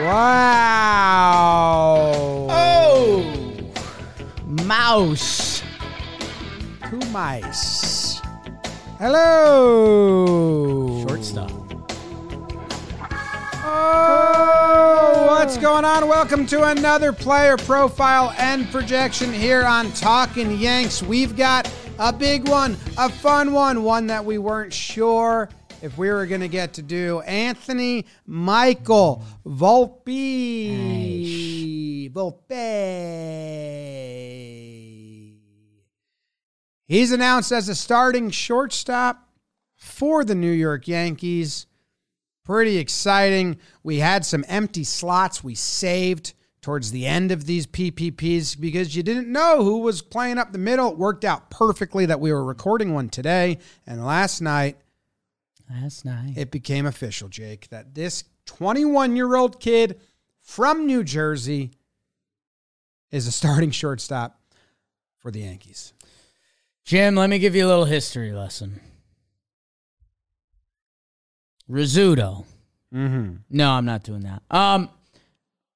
Wow. 0.00 1.96
Oh, 2.48 3.72
mouse. 4.46 5.64
Two 6.88 7.00
mice. 7.10 8.20
Hello. 8.98 11.04
Shortstop. 11.04 11.50
Oh, 13.64 15.26
what's 15.30 15.58
going 15.58 15.84
on? 15.84 16.06
Welcome 16.06 16.46
to 16.46 16.62
another 16.62 17.12
player 17.12 17.56
profile 17.56 18.32
and 18.38 18.70
projection 18.70 19.32
here 19.32 19.64
on 19.64 19.90
Talking 19.92 20.52
Yanks. 20.52 21.02
We've 21.02 21.36
got 21.36 21.68
a 21.98 22.12
big 22.12 22.48
one, 22.48 22.76
a 22.96 23.08
fun 23.08 23.52
one, 23.52 23.82
one 23.82 24.06
that 24.06 24.24
we 24.24 24.38
weren't 24.38 24.72
sure 24.72 25.48
if 25.82 25.96
we 25.98 26.08
were 26.10 26.26
going 26.26 26.40
to 26.40 26.48
get 26.48 26.72
to 26.74 26.82
do. 26.82 27.20
Anthony 27.20 28.06
Michael 28.26 29.24
Volpe. 29.46 30.98
Volpe. 32.10 32.58
He's 36.86 37.12
announced 37.12 37.52
as 37.52 37.68
a 37.68 37.74
starting 37.74 38.30
shortstop 38.30 39.28
for 39.74 40.24
the 40.24 40.34
New 40.34 40.50
York 40.50 40.88
Yankees. 40.88 41.66
Pretty 42.44 42.78
exciting. 42.78 43.58
We 43.82 43.98
had 43.98 44.24
some 44.24 44.44
empty 44.48 44.84
slots 44.84 45.44
we 45.44 45.54
saved 45.54 46.32
towards 46.62 46.90
the 46.90 47.06
end 47.06 47.30
of 47.30 47.46
these 47.46 47.66
PPPs 47.66 48.58
because 48.58 48.96
you 48.96 49.02
didn't 49.02 49.30
know 49.30 49.62
who 49.62 49.78
was 49.78 50.02
playing 50.02 50.38
up 50.38 50.52
the 50.52 50.58
middle. 50.58 50.90
It 50.92 50.98
worked 50.98 51.24
out 51.24 51.50
perfectly 51.50 52.06
that 52.06 52.20
we 52.20 52.32
were 52.32 52.44
recording 52.44 52.94
one 52.94 53.10
today. 53.10 53.58
And 53.86 54.04
last 54.04 54.40
night, 54.40 54.78
Last 55.70 56.04
night. 56.04 56.34
it 56.36 56.50
became 56.50 56.86
official, 56.86 57.28
Jake, 57.28 57.68
that 57.68 57.94
this 57.94 58.24
21 58.46 59.16
year 59.16 59.36
old 59.36 59.60
kid 59.60 60.00
from 60.40 60.86
New 60.86 61.04
Jersey 61.04 61.72
is 63.10 63.26
a 63.26 63.32
starting 63.32 63.70
shortstop 63.70 64.40
for 65.18 65.30
the 65.30 65.40
Yankees. 65.40 65.92
Jim, 66.84 67.16
let 67.16 67.28
me 67.28 67.38
give 67.38 67.54
you 67.54 67.66
a 67.66 67.68
little 67.68 67.84
history 67.84 68.32
lesson. 68.32 68.80
Rizzuto. 71.70 72.46
Mm-hmm. 72.94 73.34
No, 73.50 73.72
I'm 73.72 73.84
not 73.84 74.02
doing 74.02 74.20
that. 74.20 74.42
Um, 74.50 74.88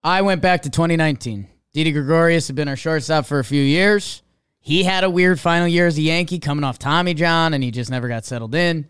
I 0.03 0.23
went 0.23 0.41
back 0.41 0.63
to 0.63 0.71
2019. 0.71 1.49
Didi 1.75 1.93
Gregorius 1.93 2.47
had 2.47 2.57
been 2.57 2.69
our 2.69 2.77
shortstop 2.77 3.27
for 3.27 3.39
a 3.39 3.45
few 3.45 3.63
years. 3.63 4.23
He 4.59 4.85
had 4.85 5.05
a 5.05 5.11
weird 5.11 5.41
final 5.41 5.69
year 5.69 5.87
as 5.87 5.99
a 5.99 6.03
Yankee 6.03 6.39
coming 6.39 6.65
off 6.65 6.79
Tommy 6.79 7.15
John, 7.15 7.53
and 7.53 7.63
he 7.63 7.71
just 7.71 7.91
never 7.91 8.09
got 8.09 8.25
settled 8.25 8.55
in. 8.55 8.87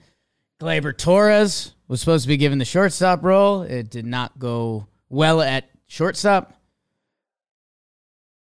Gleyber 0.63 0.97
Torres 0.97 1.75
was 1.89 1.99
supposed 1.99 2.23
to 2.23 2.29
be 2.29 2.37
given 2.37 2.61
the 2.61 2.65
shortstop 2.65 3.25
role. 3.25 3.63
It 3.63 3.91
did 3.91 4.07
not 4.07 4.39
go 4.39 4.87
well 5.09 5.43
at 5.43 5.69
shortstop. 5.89 6.55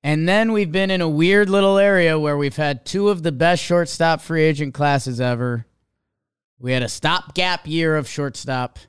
And 0.01 0.27
then 0.27 0.51
we've 0.51 0.71
been 0.71 0.89
in 0.89 1.01
a 1.01 1.07
weird 1.07 1.47
little 1.47 1.77
area 1.77 2.17
where 2.17 2.35
we've 2.35 2.55
had 2.55 2.87
two 2.87 3.09
of 3.09 3.21
the 3.21 3.31
best 3.31 3.63
shortstop 3.63 4.21
free 4.21 4.41
agent 4.41 4.73
classes 4.73 5.21
ever. 5.21 5.67
We 6.57 6.71
had 6.71 6.81
a 6.81 6.89
stopgap 6.89 7.67
year 7.67 7.95
of 7.95 8.09
shortstop 8.09 8.79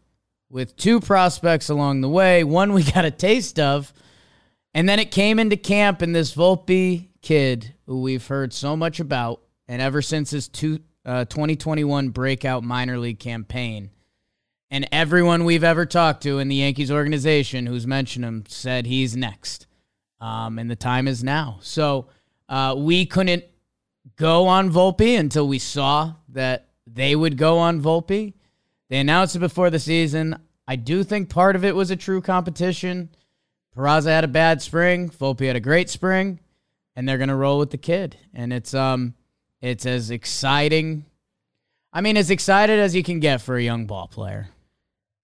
with 0.48 0.74
two 0.76 0.98
prospects 0.98 1.68
along 1.68 2.00
the 2.00 2.08
way. 2.08 2.44
One 2.44 2.72
we 2.72 2.82
got 2.92 3.04
a 3.04 3.10
taste 3.10 3.60
of. 3.60 3.92
And 4.72 4.88
then 4.88 5.00
it 5.00 5.10
came 5.10 5.38
into 5.38 5.58
camp, 5.58 6.00
and 6.00 6.14
this 6.14 6.34
Volpe 6.34 7.08
kid, 7.20 7.74
who 7.84 8.00
we've 8.00 8.26
heard 8.26 8.54
so 8.54 8.74
much 8.74 9.00
about, 9.00 9.42
and 9.66 9.82
ever 9.82 10.00
since 10.00 10.30
his 10.30 10.48
two, 10.48 10.80
uh, 11.08 11.24
2021 11.24 12.10
breakout 12.10 12.62
minor 12.62 12.98
league 12.98 13.18
campaign, 13.18 13.90
and 14.70 14.86
everyone 14.92 15.44
we've 15.44 15.64
ever 15.64 15.86
talked 15.86 16.22
to 16.24 16.38
in 16.38 16.48
the 16.48 16.56
Yankees 16.56 16.92
organization 16.92 17.64
who's 17.64 17.86
mentioned 17.86 18.26
him 18.26 18.44
said 18.46 18.84
he's 18.84 19.16
next. 19.16 19.66
Um, 20.20 20.58
and 20.58 20.70
the 20.70 20.76
time 20.76 21.08
is 21.08 21.24
now. 21.24 21.60
So 21.62 22.08
uh, 22.48 22.74
we 22.76 23.06
couldn't 23.06 23.44
go 24.16 24.46
on 24.46 24.70
Volpe 24.70 25.18
until 25.18 25.48
we 25.48 25.58
saw 25.58 26.12
that 26.28 26.68
they 26.86 27.16
would 27.16 27.38
go 27.38 27.56
on 27.56 27.80
Volpe. 27.80 28.34
They 28.90 28.98
announced 28.98 29.36
it 29.36 29.38
before 29.38 29.70
the 29.70 29.78
season. 29.78 30.38
I 30.66 30.76
do 30.76 31.04
think 31.04 31.30
part 31.30 31.56
of 31.56 31.64
it 31.64 31.74
was 31.74 31.90
a 31.90 31.96
true 31.96 32.20
competition. 32.20 33.08
Peraza 33.74 34.08
had 34.08 34.24
a 34.24 34.28
bad 34.28 34.60
spring. 34.60 35.08
Volpe 35.08 35.46
had 35.46 35.56
a 35.56 35.60
great 35.60 35.88
spring, 35.88 36.40
and 36.94 37.08
they're 37.08 37.16
gonna 37.16 37.36
roll 37.36 37.58
with 37.58 37.70
the 37.70 37.78
kid. 37.78 38.16
And 38.34 38.52
it's 38.52 38.74
um, 38.74 39.14
it's 39.60 39.86
as 39.86 40.10
exciting. 40.10 41.04
I 41.92 42.00
mean, 42.00 42.16
as 42.16 42.30
excited 42.30 42.78
as 42.78 42.94
you 42.94 43.02
can 43.02 43.20
get 43.20 43.40
for 43.40 43.56
a 43.56 43.62
young 43.62 43.86
ball 43.86 44.08
player. 44.08 44.48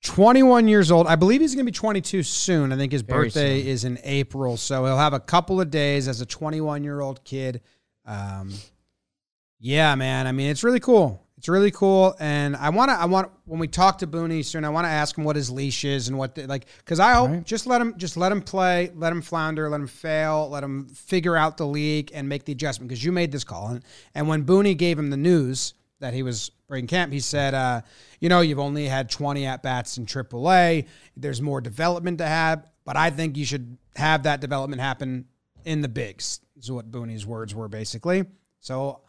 21 0.05 0.69
years 0.69 0.91
old. 0.91 1.07
I 1.07 1.17
believe 1.17 1.41
he's 1.41 1.55
going 1.55 1.65
to 1.65 1.73
be 1.73 1.75
22 1.77 2.23
soon. 2.23 2.73
I 2.73 2.77
think 2.77 2.93
his 2.93 3.03
Very 3.03 3.27
birthday 3.27 3.61
soon. 3.61 3.69
is 3.69 3.85
in 3.85 3.99
April, 4.05 4.57
so 4.57 4.85
he'll 4.85 4.99
have 4.99 5.15
a 5.15 5.21
couple 5.21 5.61
of 5.61 5.71
days 5.71 6.09
as 6.09 6.21
a 6.21 6.27
21 6.27 6.85
year 6.85 7.01
old 7.01 7.25
kid. 7.25 7.63
Um, 8.05 8.53
yeah, 9.59 9.95
man. 9.95 10.27
I 10.27 10.33
mean, 10.33 10.51
it's 10.51 10.63
really 10.63 10.81
cool. 10.81 11.24
It's 11.45 11.49
really 11.51 11.73
cool, 11.73 12.17
and 12.21 12.57
I 12.57 12.71
want 12.71 12.89
to. 12.89 12.95
I 12.95 13.05
want 13.05 13.31
when 13.45 13.61
we 13.61 13.69
talk 13.69 13.99
to 13.99 14.07
Booney 14.07 14.43
soon. 14.43 14.65
I 14.65 14.71
want 14.71 14.87
to 14.87 14.89
ask 14.89 15.19
him 15.19 15.25
what 15.25 15.37
his 15.37 15.51
leash 15.51 15.85
is 15.85 16.09
and 16.09 16.17
what 16.17 16.35
the, 16.35 16.47
like 16.47 16.65
because 16.79 16.99
I 16.99 17.13
hope 17.13 17.29
Right. 17.29 17.45
just 17.45 17.67
let 17.67 17.83
him 17.83 17.99
just 17.99 18.17
let 18.17 18.33
him 18.33 18.41
play, 18.41 18.91
let 18.95 19.13
him 19.13 19.21
flounder, 19.21 19.69
let 19.69 19.79
him 19.79 19.87
fail, 19.87 20.49
let 20.49 20.65
him 20.65 20.87
figure 20.89 21.37
out 21.37 21.59
the 21.59 21.67
league 21.67 22.11
and 22.15 22.31
make 22.31 22.47
the 22.47 22.53
adjustment 22.53 22.89
because 22.89 23.05
you 23.05 23.13
made 23.13 23.31
this 23.31 23.45
call. 23.45 23.69
And, 23.69 23.85
and 24.15 24.27
when 24.27 24.47
Booney 24.47 24.75
gave 24.75 24.99
him 24.99 25.11
the 25.11 25.19
news 25.19 25.75
that 26.01 26.15
he 26.15 26.23
was 26.23 26.51
breaking 26.67 26.87
camp, 26.87 27.13
he 27.13 27.21
said, 27.21 27.53
uh, 27.53 27.83
"You 28.21 28.31
know, 28.31 28.41
you've 28.41 28.59
only 28.59 28.89
had 28.89 29.11
20 29.11 29.45
at 29.45 29.63
bats 29.63 29.99
in 29.99 30.07
AAA. 30.07 30.87
There's 31.15 31.43
more 31.43 31.61
development 31.61 32.17
to 32.19 32.27
have, 32.27 32.67
but 32.87 32.97
I 32.97 33.11
think 33.11 33.37
you 33.37 33.45
should 33.45 33.77
have 33.97 34.23
that 34.23 34.41
development 34.41 34.81
happen 34.81 35.27
in 35.67 35.83
the 35.83 35.89
bigs." 35.89 36.41
Is 36.57 36.73
what 36.73 36.91
Booney's 36.91 37.27
words 37.27 37.55
were 37.55 37.69
basically. 37.69 38.25
So, 38.61 39.03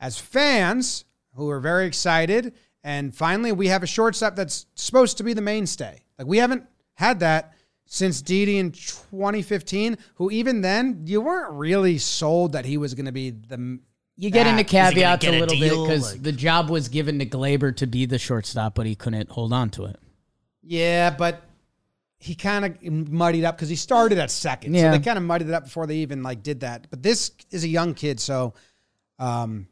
as 0.00 0.16
fans 0.18 1.04
who 1.34 1.48
are 1.50 1.60
very 1.60 1.86
excited, 1.86 2.54
and 2.82 3.14
finally 3.14 3.52
we 3.52 3.68
have 3.68 3.82
a 3.82 3.86
shortstop 3.86 4.36
that's 4.36 4.66
supposed 4.74 5.16
to 5.18 5.24
be 5.24 5.32
the 5.32 5.40
mainstay. 5.42 6.00
Like 6.18 6.26
we 6.26 6.38
haven't 6.38 6.64
had 6.94 7.20
that 7.20 7.54
since 7.86 8.22
Didi 8.22 8.58
in 8.58 8.70
2015. 8.72 9.98
Who 10.16 10.30
even 10.30 10.60
then 10.60 11.02
you 11.06 11.20
weren't 11.20 11.52
really 11.52 11.98
sold 11.98 12.52
that 12.52 12.64
he 12.64 12.76
was 12.78 12.94
going 12.94 13.06
to 13.06 13.12
be 13.12 13.30
the 13.30 13.78
You 14.16 14.30
get 14.30 14.44
that. 14.44 14.50
into 14.50 14.62
he 14.62 14.78
gonna 14.78 14.90
caveats 14.92 15.24
a 15.24 15.30
get 15.30 15.34
a 15.34 15.40
little 15.44 15.58
bit 15.58 15.70
because 15.88 16.12
Like- 16.12 16.22
the 16.22 16.32
job 16.32 16.70
was 16.70 16.88
given 16.88 17.18
to 17.18 17.26
Gleyber 17.26 17.74
to 17.76 17.86
be 17.86 18.06
the 18.06 18.18
shortstop, 18.18 18.74
but 18.74 18.86
he 18.86 18.94
couldn't 18.94 19.30
hold 19.30 19.52
on 19.52 19.70
to 19.70 19.84
it. 19.86 19.96
Yeah, 20.62 21.10
but 21.10 21.42
he 22.18 22.34
kind 22.34 22.64
of 22.64 22.82
muddied 23.10 23.44
up 23.44 23.56
because 23.56 23.68
he 23.68 23.76
started 23.76 24.16
at 24.18 24.30
second. 24.30 24.72
So 24.74 24.80
Yeah. 24.80 24.90
they 24.92 24.98
kind 25.00 25.18
of 25.18 25.24
muddied 25.24 25.48
it 25.48 25.54
up 25.54 25.64
before 25.64 25.86
they 25.86 25.96
even 25.96 26.22
like 26.22 26.42
did 26.42 26.60
that. 26.60 26.86
But 26.90 27.02
this 27.02 27.32
is 27.50 27.64
a 27.64 27.68
young 27.68 27.92
kid, 27.92 28.18
so 28.20 28.54
um, 29.18 29.66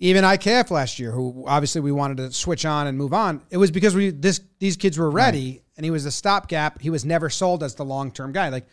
even 0.00 0.24
IKF 0.24 0.70
last 0.70 0.98
year, 0.98 1.12
who 1.12 1.44
obviously 1.46 1.80
we 1.80 1.92
wanted 1.92 2.16
to 2.18 2.32
switch 2.32 2.64
on 2.64 2.86
and 2.86 2.98
move 2.98 3.12
on, 3.12 3.42
it 3.50 3.56
was 3.58 3.70
because 3.70 3.94
we 3.94 4.10
this 4.10 4.40
these 4.58 4.76
kids 4.76 4.98
were 4.98 5.10
ready, 5.10 5.62
and 5.76 5.84
he 5.84 5.90
was 5.90 6.06
a 6.06 6.10
stopgap. 6.10 6.80
He 6.80 6.90
was 6.90 7.04
never 7.04 7.30
sold 7.30 7.62
as 7.62 7.74
the 7.74 7.84
long 7.84 8.10
term 8.10 8.32
guy. 8.32 8.48
Like 8.48 8.66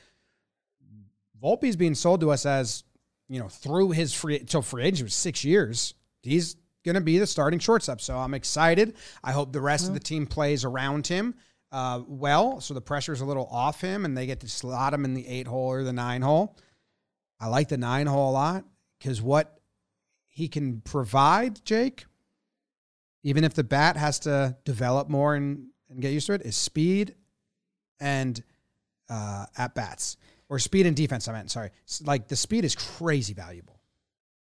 Volpe's 1.41 1.75
being 1.75 1.95
sold 1.95 2.21
to 2.21 2.31
us 2.31 2.45
as 2.45 2.83
you 3.27 3.39
know 3.39 3.49
through 3.49 3.91
his 3.91 4.13
free 4.13 4.43
so 4.47 4.61
free 4.61 4.83
agency 4.83 5.03
was 5.03 5.13
six 5.13 5.43
years. 5.43 5.93
He's 6.23 6.55
going 6.83 6.95
to 6.95 7.01
be 7.01 7.19
the 7.19 7.27
starting 7.27 7.59
shortstop. 7.59 8.01
So 8.01 8.17
I'm 8.17 8.33
excited. 8.33 8.95
I 9.23 9.33
hope 9.33 9.53
the 9.53 9.61
rest 9.61 9.87
of 9.87 9.93
the 9.93 9.99
team 9.99 10.25
plays 10.25 10.65
around 10.65 11.07
him 11.07 11.35
uh, 11.71 12.01
well, 12.07 12.61
so 12.61 12.73
the 12.73 12.81
pressure's 12.81 13.21
a 13.21 13.25
little 13.25 13.47
off 13.51 13.81
him, 13.81 14.05
and 14.05 14.17
they 14.17 14.25
get 14.25 14.39
to 14.41 14.47
slot 14.47 14.93
him 14.93 15.05
in 15.05 15.13
the 15.13 15.27
eight 15.27 15.47
hole 15.47 15.67
or 15.67 15.83
the 15.83 15.93
nine 15.93 16.21
hole. 16.21 16.57
I 17.39 17.47
like 17.47 17.67
the 17.67 17.77
nine 17.77 18.07
hole 18.07 18.31
a 18.31 18.33
lot 18.33 18.65
because 18.99 19.21
what 19.21 19.56
he 20.37 20.47
can 20.47 20.81
provide, 20.81 21.65
Jake, 21.65 22.05
even 23.23 23.43
if 23.43 23.55
the 23.55 23.63
bat 23.63 23.97
has 23.97 24.19
to 24.19 24.55
develop 24.65 25.09
more 25.09 25.33
and, 25.33 25.69
and 25.89 25.99
get 25.99 26.11
used 26.11 26.27
to 26.27 26.33
it, 26.33 26.43
is 26.43 26.55
speed 26.55 27.15
and 27.99 28.43
uh, 29.09 29.47
at 29.57 29.73
bats 29.73 30.15
or 30.47 30.59
speed 30.59 30.85
and 30.85 30.95
defense. 30.95 31.27
I 31.27 31.31
meant 31.31 31.49
sorry, 31.49 31.71
like 32.03 32.27
the 32.27 32.35
speed 32.35 32.65
is 32.65 32.75
crazy 32.75 33.33
valuable. 33.33 33.79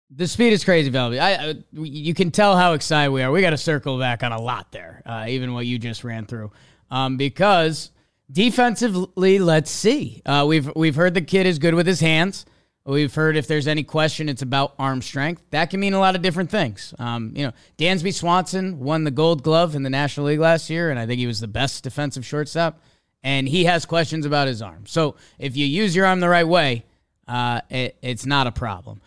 The 0.08 0.26
speed 0.26 0.54
is 0.54 0.64
crazy, 0.64 0.90
Velvy. 0.90 1.20
I, 1.20 1.50
I 1.50 1.54
you 1.72 2.14
can 2.14 2.30
tell 2.30 2.56
how 2.56 2.72
excited 2.72 3.10
we 3.10 3.22
are. 3.22 3.30
We 3.30 3.42
got 3.42 3.50
to 3.50 3.58
circle 3.58 3.98
back 3.98 4.22
on 4.22 4.32
a 4.32 4.40
lot 4.40 4.72
there, 4.72 5.02
uh, 5.04 5.26
even 5.28 5.52
what 5.52 5.66
you 5.66 5.78
just 5.78 6.04
ran 6.04 6.24
through, 6.24 6.52
um, 6.90 7.18
because 7.18 7.90
defensively, 8.30 9.38
let's 9.38 9.70
see. 9.70 10.22
Uh, 10.24 10.46
we've 10.48 10.74
we've 10.74 10.96
heard 10.96 11.12
the 11.12 11.20
kid 11.20 11.44
is 11.44 11.58
good 11.58 11.74
with 11.74 11.86
his 11.86 12.00
hands. 12.00 12.46
We've 12.84 13.14
heard 13.14 13.36
if 13.36 13.46
there's 13.46 13.68
any 13.68 13.84
question, 13.84 14.28
it's 14.28 14.42
about 14.42 14.74
arm 14.78 15.02
strength. 15.02 15.42
That 15.50 15.70
can 15.70 15.78
mean 15.78 15.94
a 15.94 16.00
lot 16.00 16.16
of 16.16 16.22
different 16.22 16.50
things. 16.50 16.92
Um, 16.98 17.32
you 17.36 17.46
know, 17.46 17.52
Dansby 17.78 18.12
Swanson 18.12 18.80
won 18.80 19.04
the 19.04 19.12
Gold 19.12 19.44
Glove 19.44 19.76
in 19.76 19.84
the 19.84 19.90
National 19.90 20.26
League 20.26 20.40
last 20.40 20.68
year, 20.68 20.90
and 20.90 20.98
I 20.98 21.06
think 21.06 21.20
he 21.20 21.28
was 21.28 21.38
the 21.38 21.46
best 21.48 21.84
defensive 21.84 22.26
shortstop. 22.26 22.80
And 23.22 23.48
he 23.48 23.66
has 23.66 23.84
questions 23.86 24.26
about 24.26 24.48
his 24.48 24.60
arm. 24.62 24.84
So 24.86 25.14
if 25.38 25.56
you 25.56 25.64
use 25.64 25.94
your 25.94 26.06
arm 26.06 26.18
the 26.18 26.28
right 26.28 26.46
way, 26.46 26.84
uh, 27.28 27.60
it, 27.70 27.96
it's 28.02 28.26
not 28.26 28.48
a 28.48 28.52
problem. 28.52 29.00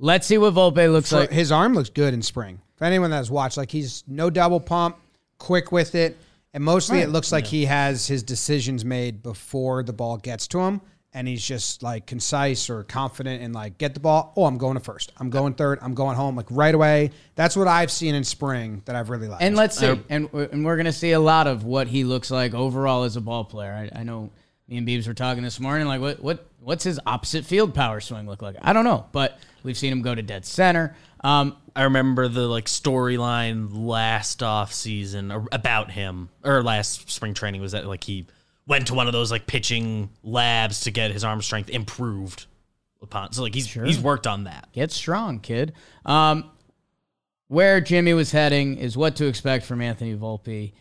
Let's 0.00 0.26
see 0.26 0.38
what 0.38 0.54
Volpe 0.54 0.90
looks 0.90 1.10
For- 1.10 1.20
like. 1.20 1.30
his 1.30 1.52
arm 1.52 1.74
looks 1.74 1.90
good 1.90 2.12
in 2.12 2.22
spring. 2.22 2.60
For 2.74 2.84
anyone 2.84 3.10
that's 3.10 3.30
watched, 3.30 3.56
like 3.56 3.70
he's 3.70 4.02
no 4.08 4.28
double 4.28 4.58
pump, 4.58 4.96
quick 5.38 5.70
with 5.70 5.94
it. 5.94 6.16
And 6.52 6.64
mostly 6.64 6.96
Right. 6.98 7.04
it 7.06 7.10
looks 7.12 7.30
like 7.30 7.46
he 7.46 7.66
has 7.66 8.08
his 8.08 8.24
decisions 8.24 8.84
made 8.84 9.22
before 9.22 9.84
the 9.84 9.92
ball 9.92 10.16
gets 10.16 10.48
to 10.48 10.58
him. 10.62 10.80
And 11.12 11.26
he's 11.26 11.44
just 11.44 11.82
like 11.82 12.06
concise 12.06 12.70
or 12.70 12.84
confident 12.84 13.42
and 13.42 13.52
like 13.52 13.78
get 13.78 13.94
the 13.94 14.00
ball. 14.00 14.32
Oh, 14.36 14.44
I'm 14.44 14.58
going 14.58 14.74
to 14.74 14.80
first. 14.80 15.10
I'm 15.18 15.28
going 15.28 15.54
third. 15.54 15.80
I'm 15.82 15.94
going 15.94 16.14
home 16.16 16.36
like 16.36 16.46
right 16.50 16.74
away. 16.74 17.10
That's 17.34 17.56
what 17.56 17.66
I've 17.66 17.90
seen 17.90 18.14
in 18.14 18.22
spring 18.22 18.82
that 18.84 18.94
I've 18.94 19.10
really 19.10 19.26
liked. 19.26 19.42
And 19.42 19.56
let's 19.56 19.76
see, 19.76 20.00
and 20.08 20.32
we're- 20.32 20.48
and 20.52 20.64
we're 20.64 20.76
gonna 20.76 20.92
see 20.92 21.10
a 21.10 21.18
lot 21.18 21.48
of 21.48 21.64
what 21.64 21.88
he 21.88 22.04
looks 22.04 22.30
like 22.30 22.54
overall 22.54 23.02
as 23.02 23.16
a 23.16 23.20
ball 23.20 23.44
player. 23.44 23.90
I, 23.92 24.00
I 24.00 24.02
know 24.04 24.30
me 24.68 24.76
and 24.76 24.86
Beebs 24.86 25.08
were 25.08 25.14
talking 25.14 25.42
this 25.42 25.58
morning, 25.58 25.88
like 25.88 26.00
what 26.00 26.22
what 26.22 26.46
what's 26.60 26.84
his 26.84 27.00
opposite 27.06 27.44
field 27.44 27.74
power 27.74 27.98
swing 28.00 28.26
look 28.28 28.40
like? 28.40 28.54
I 28.62 28.72
don't 28.72 28.84
know, 28.84 29.06
but 29.10 29.36
we've 29.64 29.76
seen 29.76 29.90
him 29.92 30.02
go 30.02 30.14
to 30.14 30.22
dead 30.22 30.46
center. 30.46 30.94
Um, 31.24 31.56
I 31.74 31.82
remember 31.82 32.28
the 32.28 32.46
like 32.46 32.66
storyline 32.66 33.68
last 33.72 34.42
off 34.44 34.72
season 34.72 35.30
about 35.50 35.90
him 35.90 36.28
or 36.44 36.62
last 36.62 37.10
spring 37.10 37.34
training 37.34 37.60
was 37.60 37.72
that 37.72 37.86
like 37.86 38.04
he 38.04 38.26
went 38.70 38.86
to 38.86 38.94
one 38.94 39.08
of 39.08 39.12
those 39.12 39.32
like 39.32 39.48
pitching 39.48 40.08
labs 40.22 40.82
to 40.82 40.92
get 40.92 41.10
his 41.10 41.24
arm 41.24 41.42
strength 41.42 41.68
improved 41.68 42.46
upon. 43.02 43.32
So 43.32 43.42
like 43.42 43.54
he's 43.54 43.70
he's 43.70 43.98
worked 43.98 44.28
on 44.28 44.44
that. 44.44 44.68
Get 44.72 44.92
strong, 44.92 45.40
kid. 45.40 45.72
Um, 46.06 46.48
where 47.48 47.80
Jimmy 47.80 48.14
was 48.14 48.30
heading 48.30 48.76
is 48.76 48.96
what 48.96 49.16
to 49.16 49.26
expect 49.26 49.66
from 49.66 49.82
Anthony 49.82 50.16
Volpe. 50.16 50.72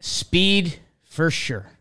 Speed 0.00 0.78
for 1.02 1.28
sure. 1.28 1.72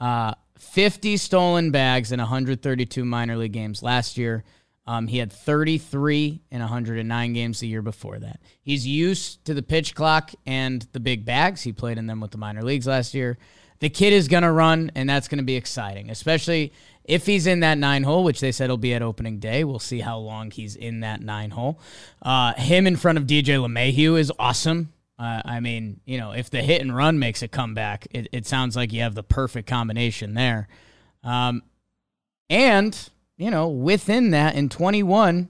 Uh, 0.00 0.34
50 0.58 1.16
stolen 1.18 1.70
bags 1.70 2.10
in 2.10 2.18
132 2.18 3.04
minor 3.04 3.36
league 3.36 3.52
games 3.52 3.80
last 3.80 4.18
year. 4.18 4.42
Um, 4.88 5.06
he 5.06 5.18
had 5.18 5.30
33 5.32 6.42
in 6.50 6.60
109 6.60 7.32
games 7.32 7.60
the 7.60 7.68
year 7.68 7.82
before 7.82 8.18
that. 8.18 8.40
He's 8.60 8.86
used 8.86 9.44
to 9.44 9.54
the 9.54 9.62
pitch 9.62 9.94
clock 9.94 10.32
and 10.46 10.84
the 10.92 11.00
big 11.00 11.24
bags. 11.24 11.62
He 11.62 11.72
played 11.72 11.98
in 11.98 12.08
them 12.08 12.20
with 12.20 12.32
the 12.32 12.38
minor 12.38 12.62
leagues 12.62 12.88
last 12.88 13.14
year. 13.14 13.38
The 13.80 13.88
kid 13.88 14.12
is 14.12 14.28
going 14.28 14.42
to 14.42 14.50
run, 14.50 14.90
and 14.94 15.08
that's 15.08 15.28
going 15.28 15.38
to 15.38 15.44
be 15.44 15.56
exciting, 15.56 16.10
especially 16.10 16.72
if 17.04 17.26
he's 17.26 17.46
in 17.46 17.60
that 17.60 17.78
nine 17.78 18.02
hole, 18.02 18.24
which 18.24 18.40
they 18.40 18.52
said 18.52 18.70
will 18.70 18.76
be 18.76 18.92
at 18.94 19.02
opening 19.02 19.38
day. 19.38 19.64
We'll 19.64 19.78
see 19.78 20.00
how 20.00 20.18
long 20.18 20.50
he's 20.50 20.76
in 20.76 21.00
that 21.00 21.22
nine 21.22 21.50
hole. 21.50 21.80
Uh, 22.20 22.54
him 22.54 22.86
in 22.86 22.96
front 22.96 23.18
of 23.18 23.24
DJ 23.24 23.58
LeMahieu 23.58 24.18
is 24.18 24.32
awesome. 24.38 24.92
Uh, 25.18 25.42
I 25.44 25.60
mean, 25.60 26.00
you 26.04 26.18
know, 26.18 26.32
if 26.32 26.50
the 26.50 26.62
hit 26.62 26.80
and 26.80 26.94
run 26.94 27.18
makes 27.18 27.42
a 27.42 27.48
comeback, 27.48 28.06
it, 28.10 28.28
it 28.32 28.46
sounds 28.46 28.76
like 28.76 28.92
you 28.92 29.00
have 29.00 29.14
the 29.14 29.22
perfect 29.22 29.68
combination 29.68 30.34
there. 30.34 30.68
Um, 31.24 31.62
and, 32.50 33.08
you 33.36 33.50
know, 33.50 33.68
within 33.68 34.30
that, 34.30 34.54
in 34.54 34.68
21 34.68 35.48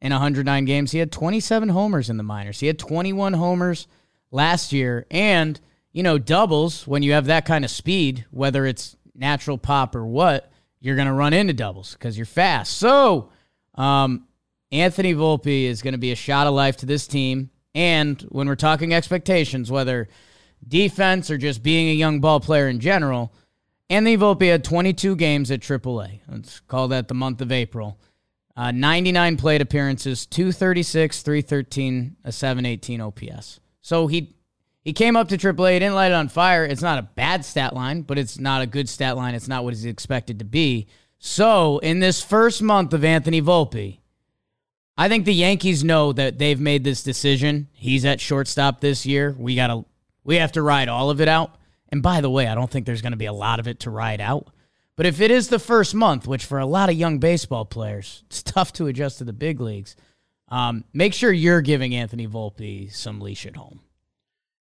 in 0.00 0.12
109 0.12 0.64
games, 0.64 0.92
he 0.92 0.98
had 0.98 1.10
27 1.10 1.70
homers 1.70 2.10
in 2.10 2.16
the 2.16 2.22
minors. 2.22 2.60
He 2.60 2.66
had 2.66 2.78
21 2.78 3.32
homers 3.34 3.86
last 4.30 4.72
year. 4.72 5.06
And, 5.10 5.58
you 5.98 6.04
know, 6.04 6.16
doubles, 6.16 6.86
when 6.86 7.02
you 7.02 7.10
have 7.10 7.26
that 7.26 7.44
kind 7.44 7.64
of 7.64 7.72
speed, 7.72 8.24
whether 8.30 8.64
it's 8.66 8.94
natural 9.16 9.58
pop 9.58 9.96
or 9.96 10.06
what, 10.06 10.48
you're 10.78 10.94
going 10.94 11.08
to 11.08 11.12
run 11.12 11.32
into 11.32 11.52
doubles 11.52 11.94
because 11.94 12.16
you're 12.16 12.24
fast. 12.24 12.78
So, 12.78 13.30
um, 13.74 14.28
Anthony 14.70 15.12
Volpe 15.12 15.64
is 15.64 15.82
going 15.82 15.94
to 15.94 15.98
be 15.98 16.12
a 16.12 16.14
shot 16.14 16.46
of 16.46 16.54
life 16.54 16.76
to 16.76 16.86
this 16.86 17.08
team. 17.08 17.50
And 17.74 18.22
when 18.28 18.46
we're 18.46 18.54
talking 18.54 18.94
expectations, 18.94 19.72
whether 19.72 20.06
defense 20.68 21.32
or 21.32 21.36
just 21.36 21.64
being 21.64 21.88
a 21.88 21.94
young 21.94 22.20
ball 22.20 22.38
player 22.38 22.68
in 22.68 22.78
general, 22.78 23.34
Anthony 23.90 24.16
Volpe 24.16 24.48
had 24.48 24.62
22 24.62 25.16
games 25.16 25.50
at 25.50 25.62
AAA. 25.62 26.20
Let's 26.28 26.60
call 26.60 26.86
that 26.88 27.08
the 27.08 27.14
month 27.14 27.40
of 27.40 27.50
April. 27.50 27.98
Uh, 28.56 28.70
99 28.70 29.36
plate 29.36 29.60
appearances, 29.60 30.26
236, 30.26 31.22
313, 31.22 32.16
a 32.22 32.30
718 32.30 33.00
OPS. 33.00 33.58
So 33.80 34.06
he 34.06 34.36
he 34.82 34.92
came 34.92 35.16
up 35.16 35.28
to 35.28 35.36
AAA, 35.36 35.80
didn't 35.80 35.94
light 35.94 36.12
it 36.12 36.14
on 36.14 36.28
fire. 36.28 36.64
It's 36.64 36.82
not 36.82 36.98
a 36.98 37.02
bad 37.02 37.44
stat 37.44 37.74
line, 37.74 38.02
but 38.02 38.18
it's 38.18 38.38
not 38.38 38.62
a 38.62 38.66
good 38.66 38.88
stat 38.88 39.16
line. 39.16 39.34
It's 39.34 39.48
not 39.48 39.64
what 39.64 39.74
he's 39.74 39.84
expected 39.84 40.38
to 40.38 40.44
be. 40.44 40.86
So 41.18 41.78
in 41.78 41.98
this 41.98 42.22
first 42.22 42.62
month 42.62 42.92
of 42.92 43.04
Anthony 43.04 43.42
Volpe, 43.42 43.98
I 44.96 45.08
think 45.08 45.24
the 45.24 45.34
Yankees 45.34 45.84
know 45.84 46.12
that 46.12 46.38
they've 46.38 46.60
made 46.60 46.84
this 46.84 47.02
decision. 47.02 47.68
He's 47.72 48.04
at 48.04 48.20
shortstop 48.20 48.80
this 48.80 49.04
year. 49.04 49.34
We 49.38 49.54
gotta 49.54 49.84
we 50.24 50.36
have 50.36 50.52
to 50.52 50.62
ride 50.62 50.88
all 50.88 51.10
of 51.10 51.20
it 51.20 51.28
out. 51.28 51.54
And 51.88 52.02
by 52.02 52.20
the 52.20 52.30
way, 52.30 52.46
I 52.46 52.54
don't 52.54 52.70
think 52.70 52.84
there's 52.84 53.02
going 53.02 53.12
to 53.12 53.16
be 53.16 53.26
a 53.26 53.32
lot 53.32 53.60
of 53.60 53.66
it 53.66 53.80
to 53.80 53.90
ride 53.90 54.20
out. 54.20 54.48
But 54.94 55.06
if 55.06 55.20
it 55.20 55.30
is 55.30 55.48
the 55.48 55.58
first 55.58 55.94
month, 55.94 56.26
which 56.26 56.44
for 56.44 56.58
a 56.58 56.66
lot 56.66 56.90
of 56.90 56.96
young 56.96 57.18
baseball 57.18 57.64
players, 57.64 58.24
it's 58.26 58.42
tough 58.44 58.72
to 58.74 58.88
adjust 58.88 59.18
to 59.18 59.24
the 59.24 59.32
big 59.32 59.60
leagues. 59.60 59.96
Um, 60.48 60.84
make 60.92 61.14
sure 61.14 61.32
you're 61.32 61.60
giving 61.60 61.94
Anthony 61.94 62.26
Volpe 62.26 62.92
some 62.92 63.20
leash 63.20 63.46
at 63.46 63.56
home. 63.56 63.80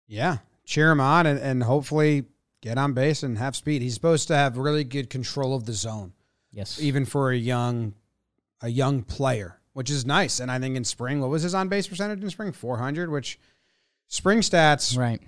Yeah, 0.08 0.38
cheer 0.66 0.92
him 0.92 1.00
on 1.00 1.26
and, 1.26 1.40
and 1.40 1.64
hopefully 1.64 2.26
get 2.62 2.78
on 2.78 2.94
base 2.94 3.24
and 3.24 3.38
have 3.38 3.56
speed. 3.56 3.82
He's 3.82 3.94
supposed 3.94 4.28
to 4.30 4.36
have 4.36 4.58
really 4.58 4.84
good 4.84 5.10
control 5.10 5.56
of 5.56 5.66
the 5.66 5.74
zone, 5.74 6.14
Yes. 6.52 6.80
even 6.82 7.06
for 7.06 7.32
a 7.32 7.38
young 7.38 7.94
a 8.62 8.70
young 8.70 9.04
player, 9.04 9.60
which 9.74 9.90
is 9.92 10.06
nice. 10.06 10.40
And 10.40 10.50
I 10.52 10.60
think 10.60 10.76
in 10.78 10.84
spring, 10.84 11.20
what 11.22 11.30
was 11.30 11.44
his 11.44 11.54
on 11.54 11.68
base 11.70 11.88
percentage 11.88 12.24
in 12.24 12.30
spring? 12.30 12.52
Four 12.52 12.78
hundred, 12.78 13.10
which 13.12 13.40
spring 14.08 14.40
stats, 14.40 14.98
Right. 14.98 15.22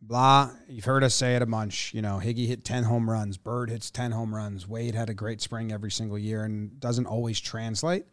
blah. 0.00 0.50
You've 0.68 0.84
heard 0.84 1.02
us 1.04 1.14
say 1.14 1.34
it 1.36 1.42
a 1.42 1.46
bunch. 1.46 1.92
You 1.94 2.02
know, 2.02 2.20
Higgy 2.22 2.46
hit 2.46 2.64
ten 2.64 2.84
home 2.84 3.10
runs, 3.10 3.36
Bird 3.36 3.70
hits 3.70 3.90
ten 3.90 4.12
home 4.12 4.34
runs, 4.34 4.68
Wade 4.68 4.94
had 4.94 5.10
a 5.10 5.14
great 5.14 5.40
spring 5.40 5.72
every 5.72 5.90
single 5.90 6.18
year, 6.18 6.44
and 6.44 6.78
doesn't 6.78 7.06
always 7.06 7.40
translate. 7.40 8.04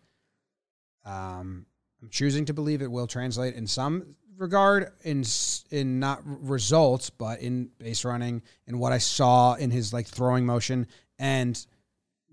Um, 1.06 1.66
I'm 2.02 2.10
choosing 2.10 2.46
to 2.46 2.54
believe 2.54 2.82
it 2.82 2.92
will 2.92 3.08
translate 3.08 3.56
in 3.56 3.68
some 3.68 4.16
regard, 4.38 4.92
in 5.04 5.24
in 5.72 6.00
not 6.00 6.22
results, 6.26 7.10
but 7.10 7.40
in 7.42 7.70
base 7.78 8.04
running, 8.06 8.42
in 8.68 8.80
what 8.80 8.92
I 8.92 8.98
saw 8.98 9.54
in 9.56 9.72
his 9.72 9.94
like 9.94 10.08
throwing 10.08 10.46
motion 10.46 10.88
and 11.20 11.64